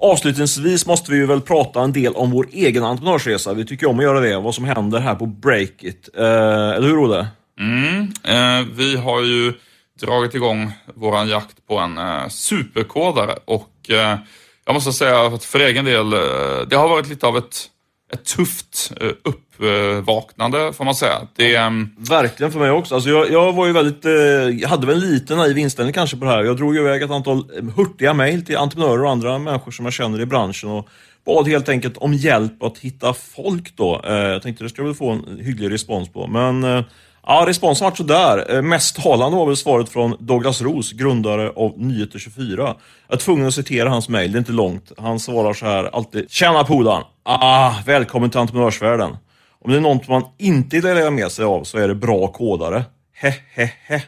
Avslutningsvis 0.01 0.87
måste 0.87 1.13
vi 1.13 1.27
väl 1.27 1.41
prata 1.41 1.81
en 1.81 1.93
del 1.93 2.15
om 2.15 2.31
vår 2.31 2.49
egen 2.53 2.85
entreprenörsresa. 2.85 3.55
Vi 3.55 3.65
tycker 3.67 3.87
om 3.87 3.99
att 3.99 4.05
göra 4.05 4.21
det, 4.21 4.39
vad 4.39 4.55
som 4.55 4.65
händer 4.65 4.99
här 4.99 5.15
på 5.15 5.27
Breakit. 5.27 6.09
Eh, 6.17 6.25
eller 6.71 6.89
hur 6.89 6.99
Olle? 6.99 7.29
Mm, 7.61 8.03
eh, 8.25 8.67
vi 8.75 8.97
har 8.97 9.23
ju 9.23 9.53
dragit 10.01 10.35
igång 10.35 10.73
våran 10.95 11.29
jakt 11.29 11.67
på 11.67 11.79
en 11.79 11.99
eh, 11.99 12.29
superkodare 12.29 13.39
och 13.45 13.91
eh, 13.91 14.19
jag 14.65 14.75
måste 14.75 14.93
säga 14.93 15.21
att 15.21 15.45
för 15.45 15.61
egen 15.61 15.85
del, 15.85 16.13
eh, 16.13 16.69
det 16.71 16.77
har 16.77 16.89
varit 16.89 17.09
lite 17.09 17.27
av 17.27 17.37
ett 17.37 17.71
ett 18.13 18.25
tufft 18.25 18.93
eh, 19.01 19.09
uppvaknande 19.25 20.73
får 20.73 20.85
man 20.85 20.95
säga. 20.95 21.29
Det, 21.37 21.51
ja, 21.51 21.61
ehm, 21.61 21.91
Verkligen 21.99 22.53
för 22.53 22.59
mig 22.59 22.71
också. 22.71 22.95
Alltså 22.95 23.11
jag, 23.11 23.31
jag 23.31 23.53
var 23.53 23.67
ju 23.67 23.73
väldigt, 23.73 24.05
eh, 24.05 24.13
jag 24.61 24.69
hade 24.69 24.87
väl 24.87 24.97
en 24.97 25.11
liten 25.11 25.37
naiv 25.37 25.59
inställning 25.59 25.93
kanske 25.93 26.17
på 26.17 26.25
det 26.25 26.31
här. 26.31 26.45
Jag 26.45 26.57
drog 26.57 26.77
iväg 26.77 27.03
ett 27.03 27.11
antal 27.11 27.39
eh, 27.39 27.65
hurtiga 27.77 28.15
mejl 28.15 28.45
till 28.45 28.57
entreprenörer 28.57 29.05
och 29.05 29.11
andra 29.11 29.39
människor 29.39 29.73
som 29.73 29.85
jag 29.85 29.93
känner 29.93 30.21
i 30.21 30.27
branschen 30.27 30.71
och 30.71 30.89
bad 31.27 31.49
helt 31.49 31.69
enkelt 31.69 31.97
om 31.97 32.15
hjälp 32.15 32.63
att 32.63 32.79
hitta 32.79 33.15
folk 33.15 33.77
då. 33.77 34.03
Eh, 34.05 34.15
jag 34.15 34.43
tänkte 34.43 34.65
det 34.65 34.71
skulle 34.71 34.89
jag 34.89 34.95
väl 34.95 34.97
få 34.97 35.11
en 35.11 35.39
hygglig 35.41 35.71
respons 35.71 36.09
på. 36.09 36.27
Men 36.27 36.65
eh, 36.65 36.85
Ja, 37.31 37.45
responsen 37.47 37.85
var 37.85 37.95
sådär. 37.95 38.55
Eh, 38.55 38.63
mest 38.63 39.03
talande 39.03 39.37
var 39.37 39.47
väl 39.47 39.57
svaret 39.57 39.89
från 39.89 40.17
Douglas 40.21 40.63
Ros, 40.63 40.93
grundare 40.93 41.51
av 41.51 41.73
Nyheter 41.77 42.19
24. 42.19 42.63
Jag 43.09 43.15
är 43.15 43.17
tvungen 43.17 43.47
att 43.47 43.55
citera 43.55 43.89
hans 43.89 44.09
mejl, 44.09 44.33
det 44.33 44.37
är 44.37 44.39
inte 44.39 44.53
långt. 44.53 44.93
Han 44.99 45.21
svarar 45.21 45.55
så 45.55 45.67
här 45.67 45.85
alltid. 45.85 46.31
Tjena 46.31 46.65
polaren! 46.65 47.03
Ah, 47.23 47.75
välkommen 47.87 48.31
till 48.31 48.41
entreprenörsvärlden. 48.41 49.17
Om 49.65 49.71
det 49.71 49.77
är 49.77 49.81
något 49.81 50.09
man 50.09 50.25
inte 50.39 50.81
delar 50.81 51.11
med 51.11 51.33
sig 51.33 51.45
av 51.45 51.65
så 51.65 51.79
är 51.79 51.89
det 51.89 51.95
bra 51.95 52.27
kodare. 52.27 52.85
He, 53.15 53.35
he, 53.55 53.71
he. 53.87 54.03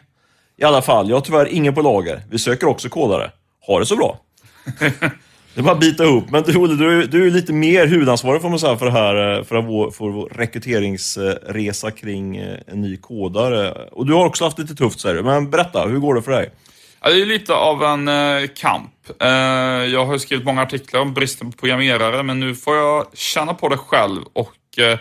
I 0.57 0.63
alla 0.63 0.81
fall, 0.81 1.09
jag 1.09 1.15
har 1.15 1.21
tyvärr 1.21 1.47
ingen 1.47 1.75
på 1.75 1.81
lager. 1.81 2.21
Vi 2.29 2.39
söker 2.39 2.67
också 2.67 2.89
kodare. 2.89 3.31
Ha 3.67 3.79
det 3.79 3.85
så 3.85 3.95
bra! 3.95 4.19
Det 5.53 5.59
är 5.59 5.63
bara 5.63 5.73
att 5.73 5.79
bita 5.79 6.03
ihop. 6.03 6.29
Men 6.29 6.43
du, 6.43 6.57
Olle, 6.57 6.75
du, 6.75 7.07
du 7.07 7.27
är 7.27 7.31
lite 7.31 7.53
mer 7.53 7.87
huvudansvarig 7.87 8.41
får 8.41 8.49
man 8.49 8.59
säga 8.59 8.77
för 8.77 8.85
det 8.85 8.91
här, 8.91 9.37
eh, 9.37 9.43
för 9.43 9.61
vår, 9.61 9.91
för 9.91 10.05
vår 10.05 10.29
rekryteringsresa 10.29 11.91
kring 11.91 12.37
eh, 12.37 12.57
en 12.67 12.81
ny 12.81 12.97
kodare. 12.97 13.71
Och 13.71 14.05
du 14.05 14.13
har 14.13 14.25
också 14.25 14.43
haft 14.43 14.59
lite 14.59 14.75
tufft 14.75 14.99
säger 14.99 15.15
du. 15.15 15.23
Men 15.23 15.49
berätta, 15.49 15.85
hur 15.87 15.99
går 15.99 16.15
det 16.15 16.21
för 16.21 16.31
dig? 16.31 16.51
Ja, 17.03 17.09
det 17.09 17.21
är 17.21 17.25
lite 17.25 17.53
av 17.53 17.83
en 17.83 18.07
eh, 18.07 18.47
kamp. 18.55 18.91
Eh, 19.19 19.29
jag 19.93 20.05
har 20.05 20.17
skrivit 20.17 20.45
många 20.45 20.61
artiklar 20.61 21.01
om 21.01 21.13
bristen 21.13 21.51
på 21.51 21.57
programmerare, 21.57 22.23
men 22.23 22.39
nu 22.39 22.55
får 22.55 22.75
jag 22.75 23.05
känna 23.13 23.53
på 23.53 23.69
det 23.69 23.77
själv. 23.77 24.21
Och 24.33 24.79
eh, 24.79 24.99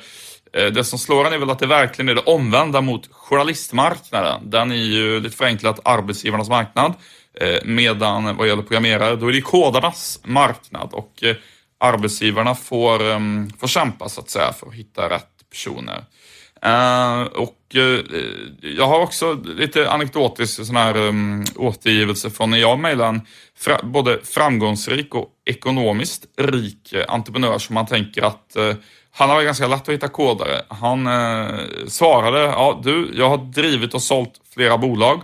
eh, 0.52 0.72
det 0.72 0.84
som 0.84 0.98
slår 0.98 1.26
en 1.26 1.32
är 1.32 1.38
väl 1.38 1.50
att 1.50 1.58
det 1.58 1.66
verkligen 1.66 2.08
är 2.08 2.14
det 2.14 2.20
omvända 2.20 2.80
mot 2.80 3.08
journalistmarknaden. 3.12 4.50
Den 4.50 4.70
är 4.70 4.76
ju 4.76 5.20
lite 5.20 5.36
förenklat 5.36 5.80
arbetsgivarnas 5.84 6.48
marknad. 6.48 6.94
Eh, 7.34 7.58
medan 7.64 8.36
vad 8.36 8.48
gäller 8.48 8.62
programmerare, 8.62 9.16
då 9.16 9.28
är 9.28 9.32
det 9.32 9.40
kodarnas 9.40 10.20
marknad 10.24 10.88
och 10.92 11.22
eh, 11.22 11.36
arbetsgivarna 11.80 12.54
får, 12.54 13.02
ehm, 13.02 13.50
får 13.58 13.68
kämpa 13.68 14.08
så 14.08 14.20
att 14.20 14.30
säga 14.30 14.52
för 14.52 14.66
att 14.66 14.74
hitta 14.74 15.10
rätt 15.10 15.28
personer. 15.50 16.04
Eh, 16.62 17.22
och 17.22 17.56
jag 18.60 18.86
har 18.86 19.00
också 19.00 19.34
lite 19.44 19.90
anekdotisk 19.90 20.66
sån 20.66 20.76
här 20.76 21.08
ehm, 21.08 21.44
återgivelse 21.56 22.30
från 22.30 22.50
när 22.50 22.58
jag 22.58 22.78
mejlade 22.78 23.08
en 23.08 23.20
fra 23.58 23.80
både 23.82 24.18
framgångsrik 24.24 25.14
och 25.14 25.28
ekonomiskt 25.46 26.24
rik 26.36 26.94
entreprenör 27.08 27.58
som 27.58 27.74
man 27.74 27.86
tänker 27.86 28.22
att 28.22 28.56
han 29.12 29.30
har 29.30 29.42
ganska 29.42 29.66
lätt 29.66 29.88
att 29.88 29.94
hitta 29.94 30.08
kodare. 30.08 30.62
Han 30.68 31.08
svarade, 31.88 32.38
ja 32.38 32.80
du, 32.84 33.12
jag 33.14 33.28
har 33.28 33.36
drivit 33.38 33.94
och 33.94 34.02
sålt 34.02 34.32
flera 34.54 34.78
bolag. 34.78 35.22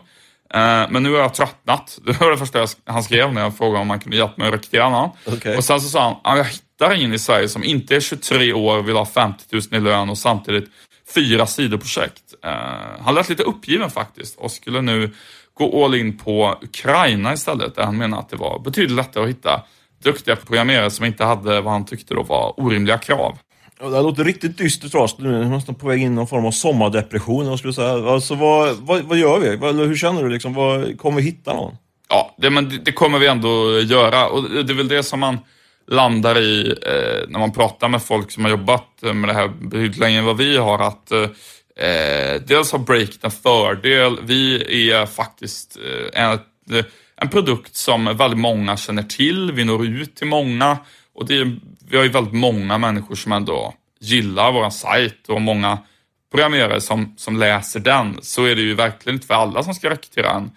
Uh, 0.55 0.91
men 0.91 1.03
nu 1.03 1.13
har 1.13 1.19
jag 1.19 1.35
tröttnat. 1.35 1.99
Det 2.07 2.21
var 2.21 2.31
det 2.31 2.39
första 2.39 2.67
han 2.85 3.03
skrev 3.03 3.33
när 3.33 3.43
jag 3.43 3.57
frågade 3.57 3.81
om 3.81 3.91
han 3.91 4.01
kunde 4.01 4.17
hjälpa 4.17 4.35
mig 4.37 4.49
att 4.49 4.55
rekrytera 4.55 4.91
någon. 4.91 5.11
Okay. 5.27 5.57
Och 5.57 5.65
sen 5.65 5.81
så 5.81 5.89
sa 5.89 6.21
han, 6.23 6.37
jag 6.37 6.45
hittar 6.45 6.95
ingen 6.95 7.13
i 7.13 7.19
Sverige 7.19 7.49
som 7.49 7.65
inte 7.65 7.97
är 7.97 8.01
23 8.01 8.53
år, 8.53 8.83
vill 8.83 8.97
ha 8.97 9.07
50 9.07 9.45
000 9.53 9.63
i 9.71 9.81
lön 9.81 10.11
och 10.11 10.19
samtidigt 10.19 10.71
fyra 11.15 11.47
sidoprojekt. 11.47 12.35
Uh, 12.45 12.51
han 13.05 13.15
lät 13.15 13.29
lite 13.29 13.43
uppgiven 13.43 13.91
faktiskt 13.91 14.39
och 14.39 14.51
skulle 14.51 14.81
nu 14.81 15.15
gå 15.55 15.85
all 15.85 15.95
in 15.95 16.19
på 16.19 16.59
Ukraina 16.63 17.33
istället, 17.33 17.75
där 17.75 17.83
han 17.83 17.97
menar 17.97 18.19
att 18.19 18.29
det 18.29 18.37
var 18.37 18.59
betydligt 18.59 18.97
lättare 18.97 19.25
att 19.25 19.31
hitta 19.31 19.63
duktiga 20.03 20.37
programmerare 20.37 20.91
som 20.91 21.05
inte 21.05 21.25
hade 21.25 21.61
vad 21.61 21.73
han 21.73 21.85
tyckte 21.85 22.15
då 22.15 22.23
var 22.23 22.61
orimliga 22.61 22.99
krav. 22.99 23.39
Det 23.79 24.03
låter 24.03 24.25
riktigt 24.25 24.59
dystert 24.59 24.91
för 24.91 24.99
oss. 24.99 25.19
Nu 25.19 25.41
är 25.41 25.45
nästan 25.45 25.75
på 25.75 25.87
väg 25.89 26.03
in 26.03 26.13
i 26.13 26.15
någon 26.15 26.27
form 26.27 26.47
av 26.47 26.51
sommardepression. 26.51 27.47
Jag 27.47 27.59
skulle 27.59 27.73
säga. 27.73 28.13
Alltså, 28.13 28.35
vad, 28.35 28.77
vad, 28.77 29.03
vad 29.03 29.19
gör 29.19 29.39
vi? 29.39 29.57
Vad, 29.57 29.77
hur 29.77 29.97
känner 29.97 30.23
du? 30.23 30.29
Liksom, 30.29 30.55
vad, 30.55 30.99
kommer 30.99 31.17
vi 31.17 31.23
hitta 31.23 31.53
någon? 31.53 31.77
Ja, 32.09 32.35
det, 32.39 32.51
men 32.51 32.69
det, 32.69 32.79
det, 32.79 32.93
kommer 32.93 33.19
vi 33.19 33.27
ändå 33.27 33.81
göra. 33.81 34.29
Och 34.29 34.43
det 34.43 34.73
är 34.73 34.77
väl 34.77 34.89
det 34.89 35.03
som 35.03 35.21
man 35.21 35.39
landar 35.89 36.39
i 36.39 36.75
eh, 36.83 37.29
när 37.29 37.39
man 37.39 37.53
pratar 37.53 37.89
med 37.89 38.03
folk 38.03 38.31
som 38.31 38.45
har 38.45 38.51
jobbat 38.51 38.89
med 39.03 39.29
det 39.29 39.33
här 39.33 39.49
betydligt 39.49 39.99
längre 39.99 40.19
än 40.19 40.25
vad 40.25 40.37
vi 40.37 40.57
har. 40.57 40.79
Att 40.79 41.13
eh, 41.13 42.43
dels 42.47 42.73
har 42.73 42.79
Break 42.79 43.11
en 43.23 43.31
fördel. 43.31 44.19
Vi 44.23 44.91
är 44.93 45.07
faktiskt 45.07 45.79
eh, 46.15 46.23
en, 46.23 46.39
en 47.17 47.29
produkt 47.29 47.77
som 47.77 48.05
väldigt 48.05 48.41
många 48.41 48.77
känner 48.77 49.03
till. 49.03 49.53
Vi 49.53 49.65
når 49.65 49.87
ut 49.87 50.17
till 50.17 50.27
många. 50.27 50.79
Och 51.17 51.27
det 51.27 51.39
är, 51.39 51.57
vi 51.89 51.97
har 51.97 52.05
ju 52.05 52.11
väldigt 52.11 52.35
många 52.35 52.79
människor 52.79 53.15
som 53.15 53.33
ändå 53.33 53.75
gillar 54.01 54.53
vår 54.53 54.71
sajt 54.71 55.29
och 55.29 55.41
många 55.41 55.79
programmerare 56.31 56.81
som, 56.81 57.15
som 57.17 57.37
läser 57.37 57.81
den. 57.81 58.19
Så 58.23 58.45
är 58.45 58.57
det 58.57 58.63
ju 58.63 58.75
verkligen 58.75 59.17
inte 59.17 59.27
för 59.27 59.35
alla 59.35 59.63
som 59.63 59.75
ska 59.75 59.91
rekrytera 59.91 60.31
en, 60.31 60.51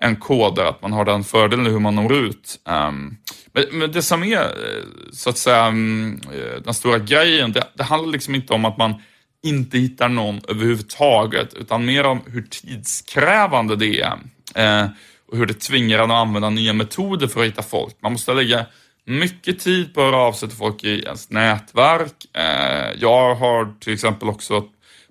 en 0.00 0.16
kodare 0.16 0.68
att 0.68 0.82
man 0.82 0.92
har 0.92 1.04
den 1.04 1.24
fördelen 1.24 1.66
hur 1.66 1.78
man 1.78 1.94
når 1.94 2.14
ut. 2.14 2.60
Um, 2.64 3.16
men, 3.52 3.64
men, 3.72 3.92
det 3.92 4.02
som 4.02 4.24
är 4.24 4.42
eh, 4.42 4.84
så 5.12 5.30
att 5.30 5.38
säga 5.38 5.68
um, 5.68 6.20
den 6.64 6.74
stora 6.74 6.98
grejen, 6.98 7.52
det, 7.52 7.68
det 7.74 7.82
handlar 7.82 8.12
liksom 8.12 8.34
inte 8.34 8.52
om 8.52 8.64
att 8.64 8.78
man 8.78 8.94
inte 9.42 9.78
hittar 9.78 10.08
någon 10.08 10.40
överhuvudtaget, 10.48 11.54
utan 11.54 11.84
mer 11.84 12.06
om 12.06 12.20
hur 12.26 12.42
tidskrävande 12.42 13.76
det 13.76 14.00
är. 14.00 14.18
Uh, 14.58 14.90
och 15.28 15.36
hur 15.36 15.46
det 15.46 15.54
tvingar 15.54 15.98
en 15.98 16.10
att 16.10 16.16
använda 16.16 16.50
nya 16.50 16.72
metoder 16.72 17.26
för 17.26 17.40
att 17.40 17.46
hitta 17.46 17.62
folk. 17.62 17.96
Man 18.00 18.12
måste 18.12 18.34
lägga 18.34 18.66
mycket 19.06 19.58
tid 19.58 19.94
på 19.94 20.00
att 20.00 20.06
höra 20.06 20.16
av 20.16 20.32
sig 20.32 20.48
till 20.48 20.58
folk 20.58 20.84
i 20.84 21.00
ens 21.00 21.30
nätverk. 21.30 22.26
Eh, 22.32 22.92
jag 22.98 23.34
har 23.34 23.80
till 23.80 23.92
exempel 23.92 24.28
också 24.28 24.64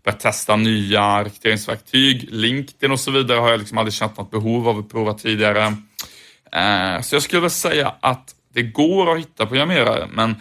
börjat 0.04 0.20
testa 0.20 0.56
nya 0.56 1.24
rekryteringsverktyg. 1.24 2.28
LinkedIn 2.32 2.92
och 2.92 3.00
så 3.00 3.12
vidare 3.12 3.40
har 3.40 3.50
jag 3.50 3.60
liksom 3.60 3.78
aldrig 3.78 3.94
känt 3.94 4.18
något 4.18 4.32
behov 4.32 4.68
av 4.68 4.80
att 4.80 4.90
prova 4.90 5.14
tidigare. 5.14 5.66
Eh, 6.52 7.02
så 7.02 7.16
jag 7.16 7.24
skulle 7.24 7.50
säga 7.50 7.96
att 8.00 8.36
det 8.54 8.64
går 8.64 9.12
att 9.12 9.20
hitta 9.20 9.46
programmerare, 9.46 10.08
men 10.12 10.36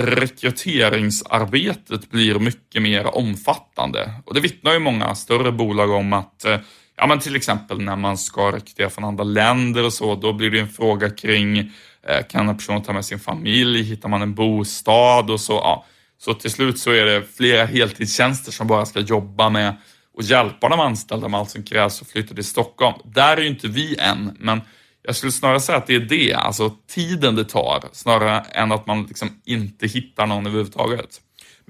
rekryteringsarbetet 0.00 2.10
blir 2.10 2.38
mycket 2.38 2.82
mer 2.82 3.16
omfattande. 3.16 4.12
Och 4.24 4.34
det 4.34 4.40
vittnar 4.40 4.72
ju 4.72 4.78
många 4.78 5.14
större 5.14 5.52
bolag 5.52 5.90
om 5.90 6.12
att 6.12 6.44
eh, 6.44 6.58
ja 7.00 7.06
men 7.06 7.18
till 7.18 7.36
exempel 7.36 7.80
när 7.80 7.96
man 7.96 8.18
ska 8.18 8.52
rekrytera 8.52 8.90
från 8.90 9.04
andra 9.04 9.24
länder 9.24 9.84
och 9.84 9.92
så, 9.92 10.14
då 10.14 10.32
blir 10.32 10.50
det 10.50 10.60
en 10.60 10.68
fråga 10.68 11.10
kring 11.10 11.58
eh, 11.58 12.26
kan 12.30 12.48
en 12.48 12.56
person 12.56 12.82
ta 12.82 12.92
med 12.92 13.04
sin 13.04 13.18
familj, 13.18 13.82
hittar 13.82 14.08
man 14.08 14.22
en 14.22 14.34
bostad 14.34 15.30
och 15.30 15.40
så. 15.40 15.52
Ja. 15.52 15.84
Så 16.18 16.34
till 16.34 16.50
slut 16.50 16.78
så 16.78 16.90
är 16.90 17.04
det 17.04 17.22
flera 17.36 17.64
heltidstjänster 17.64 18.52
som 18.52 18.66
bara 18.66 18.86
ska 18.86 19.00
jobba 19.00 19.50
med 19.50 19.76
och 20.14 20.22
hjälpa 20.22 20.68
de 20.68 20.80
anställda 20.80 21.28
med 21.28 21.40
allt 21.40 21.50
som 21.50 21.62
krävs 21.62 22.02
att 22.02 22.08
flytta 22.08 22.34
till 22.34 22.44
Stockholm. 22.44 22.94
Där 23.04 23.36
är 23.36 23.40
ju 23.40 23.48
inte 23.48 23.68
vi 23.68 23.96
än, 23.98 24.36
men 24.38 24.60
jag 25.02 25.16
skulle 25.16 25.32
snarare 25.32 25.60
säga 25.60 25.78
att 25.78 25.86
det 25.86 25.94
är 25.94 26.00
det, 26.00 26.34
alltså 26.34 26.70
tiden 26.88 27.34
det 27.34 27.44
tar, 27.44 27.84
snarare 27.92 28.40
än 28.40 28.72
att 28.72 28.86
man 28.86 29.02
liksom 29.02 29.40
inte 29.44 29.86
hittar 29.86 30.26
någon 30.26 30.46
överhuvudtaget. 30.46 31.20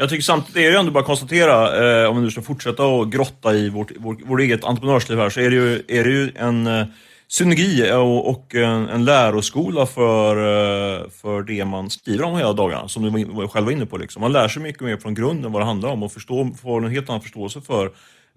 Men 0.01 0.05
jag 0.05 0.11
tycker 0.11 0.23
samtidigt 0.23 0.57
är 0.57 0.61
det 0.61 0.71
ju 0.71 0.77
ändå 0.77 0.93
bara 0.93 1.01
att 1.01 1.07
konstatera, 1.07 2.03
eh, 2.03 2.11
om 2.11 2.17
vi 2.17 2.23
nu 2.23 2.31
ska 2.31 2.43
fortsätta 2.43 2.85
att 2.85 3.09
grotta 3.09 3.55
i 3.55 3.69
vårt, 3.69 3.93
vårt, 3.97 4.23
vårt 4.23 4.41
eget 4.41 4.65
entreprenörsliv 4.65 5.19
här, 5.19 5.31
så 5.31 5.41
är 5.41 5.51
det 5.51 5.57
ju, 5.57 5.75
är 5.89 6.05
det 6.05 6.11
ju 6.11 6.33
en 6.37 6.67
eh, 6.67 6.87
synergi 7.29 7.93
och, 7.93 8.29
och 8.31 8.55
en, 8.55 8.89
en 8.89 9.05
läroskola 9.05 9.87
för, 9.87 10.37
eh, 10.37 11.11
för 11.11 11.43
det 11.43 11.65
man 11.65 11.91
skriver 11.91 12.25
om 12.25 12.37
hela 12.37 12.53
dagarna, 12.53 12.89
som 12.89 13.03
du 13.03 13.25
var 13.25 13.49
själv 13.49 13.71
inne 13.71 13.87
på. 13.87 13.97
Liksom. 13.97 14.21
Man 14.21 14.33
lär 14.33 14.49
sig 14.49 14.63
mycket 14.63 14.83
mer 14.83 14.97
från 14.97 15.15
grunden 15.15 15.53
vad 15.53 15.63
det 15.63 15.67
handlar 15.67 15.89
om 15.89 16.03
och 16.03 16.13
förstår, 16.13 16.57
får 16.63 16.85
en 16.85 16.91
helt 16.91 17.09
annan 17.09 17.23
förståelse 17.23 17.61
för 17.61 17.85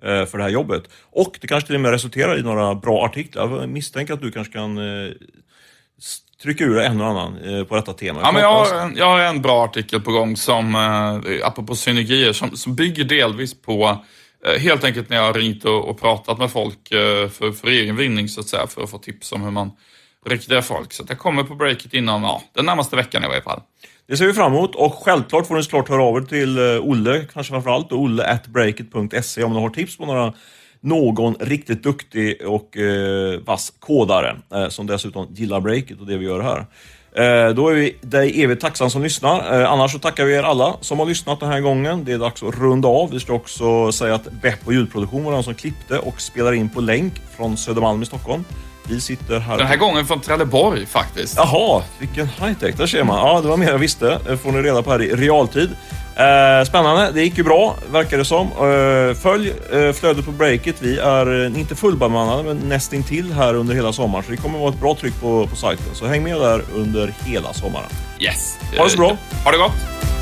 eh, 0.03 0.25
för 0.25 0.37
det 0.37 0.43
här 0.43 0.51
jobbet. 0.51 0.83
Och 1.11 1.37
det 1.41 1.47
kanske 1.47 1.67
till 1.67 1.75
och 1.75 1.81
med 1.81 1.91
resulterar 1.91 2.39
i 2.39 2.43
några 2.43 2.75
bra 2.75 3.05
artiklar. 3.05 3.59
Jag 3.59 3.69
misstänker 3.69 4.13
att 4.13 4.21
du 4.21 4.31
kanske 4.31 4.53
kan 4.53 4.77
eh, 4.77 5.11
trycka 6.43 6.63
ur 6.63 6.79
en 6.79 7.01
och 7.01 7.07
annan 7.07 7.37
eh, 7.37 7.63
på 7.63 7.75
detta 7.75 7.93
tema. 7.93 8.19
Ja, 8.23 8.31
men 8.31 8.41
jag, 8.41 8.53
har 8.53 8.75
en, 8.79 8.97
jag 8.97 9.05
har 9.05 9.19
en 9.19 9.41
bra 9.41 9.63
artikel 9.63 10.01
på 10.01 10.11
gång 10.11 10.37
som, 10.37 10.75
eh, 10.75 11.47
apropå 11.47 11.75
synergier, 11.75 12.33
som, 12.33 12.57
som 12.57 12.75
bygger 12.75 13.03
delvis 13.03 13.61
på 13.61 14.03
eh, 14.45 14.61
Helt 14.61 14.83
enkelt 14.83 15.09
när 15.09 15.17
jag 15.17 15.23
har 15.23 15.33
ringt 15.33 15.65
och, 15.65 15.89
och 15.89 15.99
pratat 15.99 16.37
med 16.37 16.51
folk 16.51 16.89
för, 16.89 17.51
för 17.51 17.67
egen 17.67 17.95
vinning 17.95 18.29
så 18.29 18.41
att 18.41 18.47
säga, 18.47 18.67
för 18.67 18.83
att 18.83 18.89
få 18.89 18.97
tips 18.97 19.31
om 19.31 19.41
hur 19.41 19.51
man 19.51 19.71
rekryterar 20.25 20.61
folk. 20.61 20.93
Så 20.93 21.03
det 21.03 21.15
kommer 21.15 21.43
på 21.43 21.55
breaket 21.55 21.93
inom 21.93 22.23
ja, 22.23 22.43
den 22.55 22.65
närmaste 22.65 22.95
veckan 22.95 23.23
i 23.23 23.27
varje 23.27 23.41
fall. 23.41 23.61
Det 24.07 24.17
ser 24.17 24.27
vi 24.27 24.33
fram 24.33 24.53
emot 24.53 24.75
och 24.75 24.93
självklart 24.93 25.47
får 25.47 25.55
ni 25.55 25.63
såklart 25.63 25.89
höra 25.89 26.03
av 26.03 26.17
er 26.17 26.21
till 26.21 26.59
Olle, 26.59 27.25
kanske 27.33 27.51
framförallt, 27.51 27.91
olle 27.91 28.23
at 28.23 28.47
breakit.se 28.47 29.43
om 29.43 29.53
ni 29.53 29.61
har 29.61 29.69
tips 29.69 29.97
på 29.97 30.05
några 30.05 30.33
någon 30.83 31.35
riktigt 31.39 31.83
duktig 31.83 32.37
och 32.47 32.77
eh, 32.77 33.39
vass 33.39 33.73
kodare 33.79 34.35
eh, 34.53 34.67
som 34.69 34.87
dessutom 34.87 35.27
gillar 35.33 35.59
breaket 35.59 35.99
och 35.99 36.07
det 36.07 36.17
vi 36.17 36.25
gör 36.25 36.41
här. 36.41 36.65
Eh, 37.15 37.53
då 37.53 37.69
är 37.69 37.73
vi 37.73 37.95
dig 38.01 38.43
evigt 38.43 38.61
tacksam 38.61 38.89
som 38.89 39.03
lyssnar. 39.03 39.61
Eh, 39.61 39.71
annars 39.71 39.91
så 39.91 39.99
tackar 39.99 40.25
vi 40.25 40.35
er 40.35 40.43
alla 40.43 40.75
som 40.81 40.99
har 40.99 41.05
lyssnat 41.05 41.39
den 41.39 41.49
här 41.49 41.59
gången. 41.59 42.03
Det 42.05 42.11
är 42.11 42.17
dags 42.17 42.43
att 42.43 42.55
runda 42.55 42.87
av. 42.87 43.11
Vi 43.11 43.19
ska 43.19 43.33
också 43.33 43.91
säga 43.91 44.15
att 44.15 44.31
Beppo 44.41 44.71
ljudproduktion 44.71 45.23
var 45.23 45.33
den 45.33 45.43
som 45.43 45.53
klippte 45.53 45.99
och 45.99 46.21
spelar 46.21 46.53
in 46.53 46.69
på 46.69 46.81
länk 46.81 47.13
från 47.37 47.57
Södermalm 47.57 48.01
i 48.01 48.05
Stockholm. 48.05 48.43
Vi 48.89 49.01
sitter 49.01 49.39
här... 49.39 49.57
Den 49.57 49.67
här 49.67 49.77
gången 49.77 50.05
från 50.05 50.19
Trelleborg 50.19 50.85
faktiskt. 50.85 51.35
Jaha, 51.37 51.83
vilken 51.99 52.27
high-tech. 52.27 52.75
Där 52.77 52.87
ser 52.87 53.03
man. 53.03 53.17
Ja, 53.17 53.41
det 53.41 53.47
var 53.47 53.57
mer 53.57 53.67
jag 53.69 53.77
visste. 53.77 54.19
Det 54.25 54.37
får 54.37 54.51
ni 54.51 54.61
reda 54.61 54.81
på 54.83 54.91
här 54.91 55.01
i 55.01 55.15
realtid. 55.15 55.69
Eh, 56.15 56.65
spännande. 56.65 57.11
Det 57.11 57.23
gick 57.23 57.37
ju 57.37 57.43
bra, 57.43 57.75
verkar 57.91 58.17
det 58.17 58.25
som. 58.25 58.47
Eh, 58.47 59.15
följ 59.15 59.53
eh, 59.73 59.93
flödet 59.93 60.25
på 60.25 60.31
breaket. 60.31 60.75
Vi 60.79 60.97
är 60.99 61.45
eh, 61.45 61.59
inte 61.59 61.75
fullbemannade, 61.75 62.43
men 62.43 62.57
nästintill 62.57 63.33
här 63.33 63.53
under 63.53 63.73
hela 63.75 63.93
sommaren. 63.93 64.25
Så 64.25 64.31
det 64.31 64.37
kommer 64.37 64.59
vara 64.59 64.69
ett 64.69 64.79
bra 64.79 64.95
tryck 64.95 65.21
på, 65.21 65.47
på 65.47 65.55
sajten. 65.55 65.85
Så 65.93 66.05
häng 66.05 66.23
med 66.23 66.39
där 66.39 66.61
under 66.75 67.13
hela 67.25 67.53
sommaren. 67.53 67.89
Yes. 68.19 68.57
Ha 68.77 68.83
det 68.83 68.89
så 68.89 68.97
bra. 68.97 69.17
Ha 69.45 69.51
det 69.51 69.57
gott. 69.57 70.12